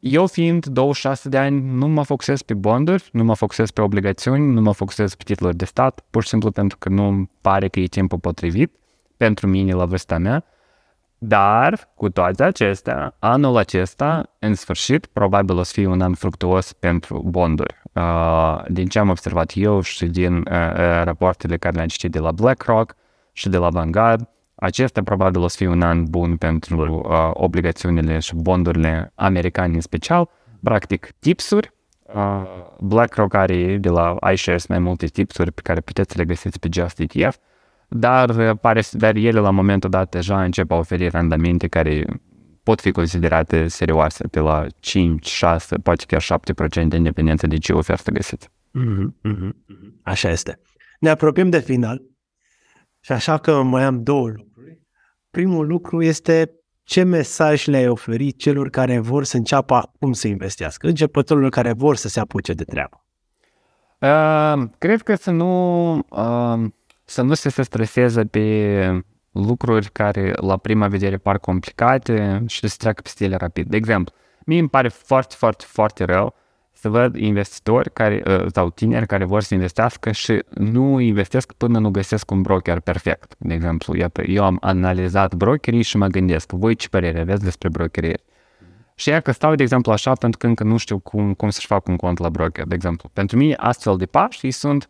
[0.00, 4.52] eu fiind 26 de ani, nu mă focusez pe bonduri, nu mă focusez pe obligațiuni,
[4.52, 7.68] nu mă focusez pe titluri de stat, pur și simplu pentru că nu îmi pare
[7.68, 8.74] că e timpul potrivit
[9.16, 10.44] pentru mine la vârsta mea.
[11.18, 16.72] Dar, cu toate acestea, anul acesta, în sfârșit, probabil o să fie un an fructuos
[16.72, 17.74] pentru bonduri.
[17.92, 22.18] Uh, din ce am observat eu și din uh, uh, rapoartele care le-am citit de
[22.18, 22.94] la BlackRock
[23.32, 28.18] și de la Vanguard, acesta probabil o să fie un an bun pentru uh, obligațiunile
[28.18, 30.30] și bondurile americane în special.
[30.62, 31.72] Practic, tipsuri.
[32.14, 32.42] Uh,
[32.80, 36.68] BlackRock are de la iShares mai multe tipsuri pe care puteți să le găsiți pe
[36.72, 37.36] Just ETF,
[37.88, 42.04] dar, pare, dar ele la momentul dat deja încep a oferi randamente care
[42.62, 46.40] pot fi considerate serioase, de la 5, 6, poate chiar
[46.84, 48.48] 7% de independență de ce ofertă găsiți.
[48.48, 49.52] Mm-hmm, mm-hmm.
[50.02, 50.60] Așa este.
[51.00, 52.02] Ne apropiem de final
[53.04, 54.80] și așa că mai am două lucruri.
[55.30, 56.50] Primul lucru este
[56.82, 61.96] ce mesaj le-ai oferit celor care vor să înceapă acum să investească, începătorilor care vor
[61.96, 63.04] să se apuce de treabă?
[64.00, 66.70] Uh, cred că să nu, uh,
[67.04, 72.76] să nu se streseze pe lucruri care la prima vedere par complicate și să se
[72.78, 73.68] treacă peste ele rapid.
[73.68, 74.14] De exemplu,
[74.46, 76.34] mie îmi pare foarte, foarte, foarte rău
[76.84, 81.78] să văd investitori care, uh, sau tineri care vor să investească și nu investesc până
[81.78, 83.34] nu găsesc un broker perfect.
[83.38, 87.68] De exemplu, iată, eu am analizat brokerii și mă gândesc, voi ce părere aveți despre
[87.68, 88.18] brokerii?
[88.94, 91.66] Și ea că stau, de exemplu, așa pentru că încă nu știu cum, cum să-și
[91.66, 93.10] fac un cont la broker, de exemplu.
[93.12, 94.88] Pentru mine, astfel de pași sunt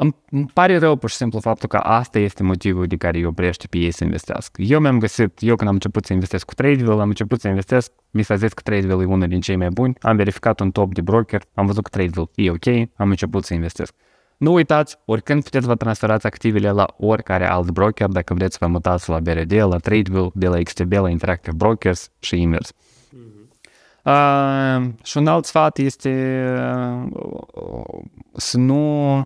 [0.00, 3.24] îmi, îmi pare rău pur și simplu faptul că asta este motivul de care îi
[3.24, 4.62] oprește pe ei să investească.
[4.62, 7.92] Eu mi-am găsit, eu când am început să investesc cu Tradeville, am început să investesc,
[8.10, 10.94] mi s-a zis că Tradeville e unul din cei mai buni, am verificat un top
[10.94, 13.94] de broker, am văzut că Tradeville e ok, am început să investesc.
[14.36, 18.70] Nu uitați, oricând puteți vă transferați activele la oricare alt broker, dacă vreți să vă
[18.70, 22.72] mutați la BRD, la Tradeville, de la XTB, la Interactive Brokers și invers.
[24.04, 28.00] Uh, și un alt sfat este uh,
[28.32, 29.22] să nu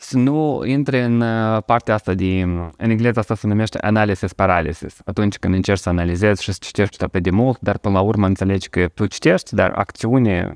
[0.00, 2.42] să nu intre în uh, partea asta de,
[2.76, 5.00] în engleză asta se numește analysis paralysis.
[5.04, 8.26] Atunci când încerci să analizezi și să citești pe de mult, dar până la urmă
[8.26, 10.52] înțelegi că tu citești, dar acțiune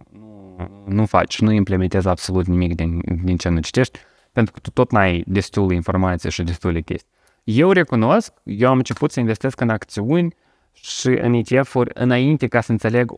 [0.87, 3.99] nu faci, nu implementezi absolut nimic din, din ce nu citești,
[4.33, 7.11] pentru că tu tot n-ai destul de informație și destul de chestii.
[7.45, 10.35] Eu recunosc, eu am început să investesc în acțiuni
[10.73, 13.13] și în ETF-uri înainte ca să înțeleg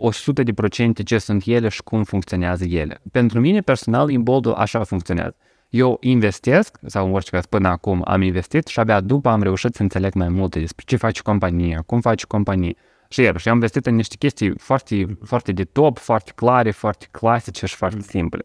[1.01, 3.01] 100% ce sunt ele și cum funcționează ele.
[3.13, 5.37] Pentru mine personal, imboldul așa funcționează
[5.75, 9.75] eu investesc, sau în orice caz până acum am investit și abia după am reușit
[9.75, 12.75] să înțeleg mai multe despre ce face compania, cum face companie.
[13.09, 17.07] Și iar, și am investit în niște chestii foarte, foarte de top, foarte clare, foarte
[17.11, 18.45] clasice și foarte simple.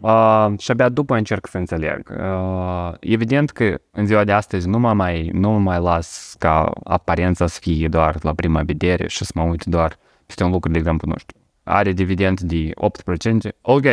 [0.00, 2.10] Uh, și abia după încerc să înțeleg.
[2.20, 6.70] Uh, evident că în ziua de astăzi nu mă mai, nu mă mai las ca
[6.84, 10.70] aparența să fie doar la prima vedere și să mă uit doar peste un lucru,
[10.70, 13.84] de exemplu, nu știu, are dividend de 8%, ok,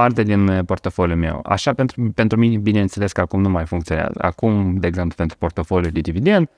[0.00, 1.40] parte din uh, portofoliul meu.
[1.44, 4.18] Așa pentru, pentru mine, bineînțeles că acum nu mai funcționează.
[4.18, 6.48] Acum, de exemplu, pentru portofoliul de dividend,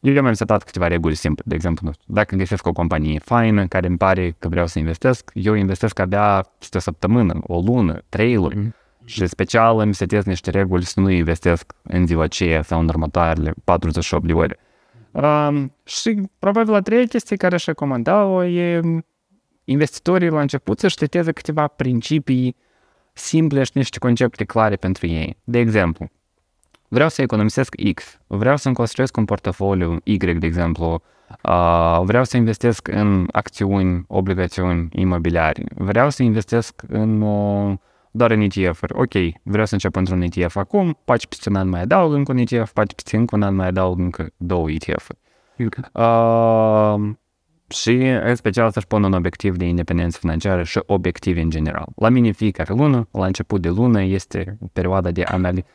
[0.00, 1.44] eu mi-am setat câteva reguli simple.
[1.46, 4.78] De exemplu, nu știu, dacă găsesc o companie faină care îmi pare că vreau să
[4.78, 8.66] investesc, eu investesc abia peste o săptămână, o lună, trei luni.
[8.66, 9.04] Mm-hmm.
[9.04, 13.54] Și special îmi setez niște reguli să nu investesc în ziua aceea sau în următoarele
[13.64, 14.58] 48 de ore.
[15.10, 18.80] Um, și probabil la treia chestie care aș recomanda-o e
[19.64, 22.56] investitorii la început să-și seteze câteva principii
[23.18, 25.36] simple și niște concepte clare pentru ei.
[25.44, 26.08] De exemplu,
[26.88, 31.02] vreau să economisesc X, vreau să-mi construiesc un portofoliu Y, de exemplu,
[31.42, 37.74] uh, vreau să investesc în acțiuni, obligațiuni imobiliare, vreau să investesc în uh,
[38.10, 38.92] doar în ETF-uri.
[38.94, 39.12] Ok,
[39.42, 42.72] vreau să încep într-un ETF acum, poate peste un an mai adaug încă un ETF,
[42.72, 45.18] poate peste încă un an mai adaug încă două ETF-uri.
[45.92, 47.16] Uh,
[47.68, 51.86] și în special să-și pun un obiectiv de independență financiară și obiective în general.
[51.96, 55.66] La mine fiecare lună, la început de lună, este perioada de analiză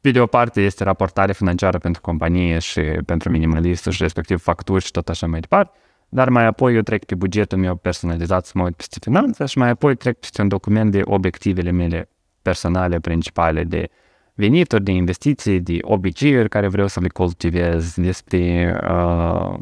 [0.00, 4.84] pe de o parte este raportare financiară pentru companie și pentru minimalist și respectiv facturi
[4.84, 8.52] și tot așa mai departe, dar mai apoi eu trec pe bugetul meu personalizat să
[8.54, 12.08] mă uit peste finanțe și mai apoi trec peste un document de obiectivele mele
[12.42, 13.88] personale principale de
[14.34, 19.54] venituri, de investiții, de obiceiuri care vreau să le cultivez, despre uh,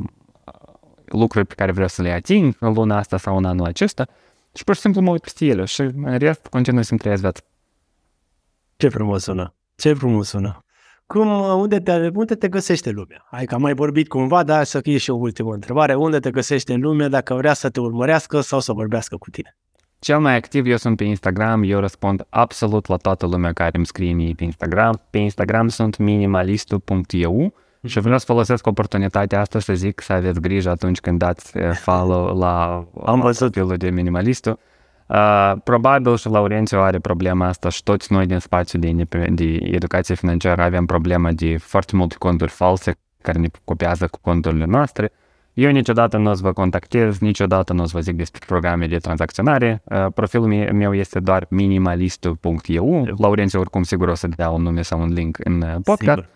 [1.09, 4.07] lucruri pe care vreau să le ating în luna asta sau în anul acesta
[4.53, 7.41] și pur și simplu mă uit peste ele și în rest continui să-mi trăiesc viața.
[8.77, 9.55] Ce frumos sună!
[9.77, 10.65] Ce frumos sună!
[11.07, 13.27] Cum, unde te, unde te găsește lumea?
[13.31, 15.95] Hai că am mai vorbit cumva, dar să fie și o ultimă întrebare.
[15.95, 19.57] Unde te găsește în lume dacă vrea să te urmărească sau să vorbească cu tine?
[19.99, 23.87] Cel mai activ eu sunt pe Instagram, eu răspund absolut la toată lumea care îmi
[23.87, 25.03] scrie mie pe Instagram.
[25.11, 27.55] Pe Instagram sunt minimalistu.eu
[27.87, 31.71] și vreau să folosesc oportunitatea asta să zic să aveți grijă atunci când dați eh,
[31.73, 33.53] follow la, Am văzut.
[33.53, 34.59] profilul de minimalistul.
[35.07, 40.15] Uh, probabil și Laurențiu are problema asta și toți noi din spațiul de, de educație
[40.15, 45.13] financiară avem problema de foarte multe conturi false care ne copiază cu conturile noastre.
[45.53, 48.87] Eu niciodată nu o să vă contactez, niciodată nu o să vă zic despre programe
[48.87, 49.83] de tranzacționare.
[49.85, 53.15] Uh, profilul meu este doar minimalistul.eu.
[53.19, 56.19] Laurențiu oricum sigur o să dea un nume sau un link în uh, podcast.
[56.19, 56.29] Sigur.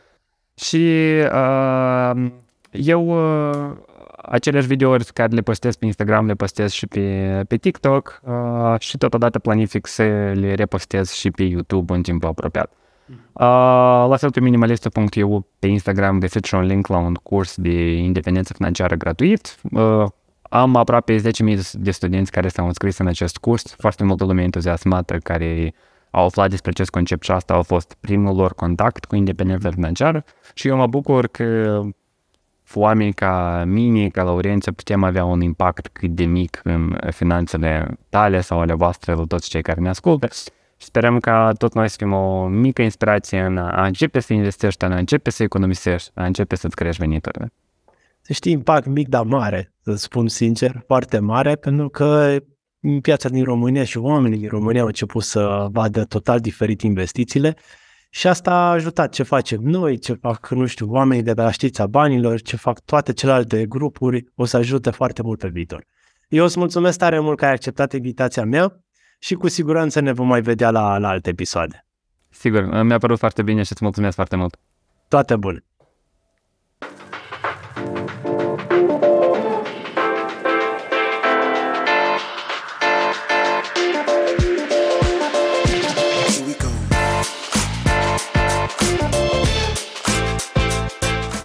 [0.63, 2.31] Și uh,
[2.71, 3.71] eu uh,
[4.17, 8.99] aceleași videouri care le postez pe Instagram le postez și pe, pe TikTok uh, și
[8.99, 10.03] totodată planific să
[10.35, 12.73] le repostez și pe YouTube în timpul apropiat.
[13.09, 17.93] Uh, la fel pe minimalistă.eu pe Instagram găsiți și un link la un curs de
[17.93, 19.57] independență financiară gratuit.
[19.71, 20.05] Uh,
[20.43, 21.23] am aproape 10.000
[21.73, 25.75] de studenți care s-au înscris în acest curs, foarte multă lume entuziasmată care
[26.11, 30.25] au aflat despre acest concept și asta a fost primul lor contact cu independența financiară
[30.55, 31.81] și eu mă bucur că
[32.75, 38.41] oameni ca mine, ca Laurențiu, putem avea un impact cât de mic în finanțele tale
[38.41, 40.29] sau ale voastre, la toți cei care ne ascultă.
[40.81, 44.85] Și sperăm ca tot noi să fim o mică inspirație în a începe să investești,
[44.85, 47.53] în a începe să economisești, a începe să-ți crești veniturile.
[48.21, 52.41] Să știi, impact mic, dar mare, să spun sincer, foarte mare, pentru că în
[53.03, 57.57] piața din România și oamenii din România au început să vadă total diferit investițiile
[58.11, 61.87] și asta a ajutat ce facem noi, ce fac, nu știu, oamenii de la știța
[61.87, 65.85] banilor, ce fac toate celelalte grupuri, o să ajute foarte mult pe viitor.
[66.29, 68.85] Eu îți mulțumesc tare mult că ai acceptat invitația mea
[69.19, 71.87] și cu siguranță ne vom mai vedea la, la alte episoade.
[72.29, 74.57] Sigur, mi-a părut foarte bine și îți mulțumesc foarte mult.
[75.09, 75.65] Toate bune!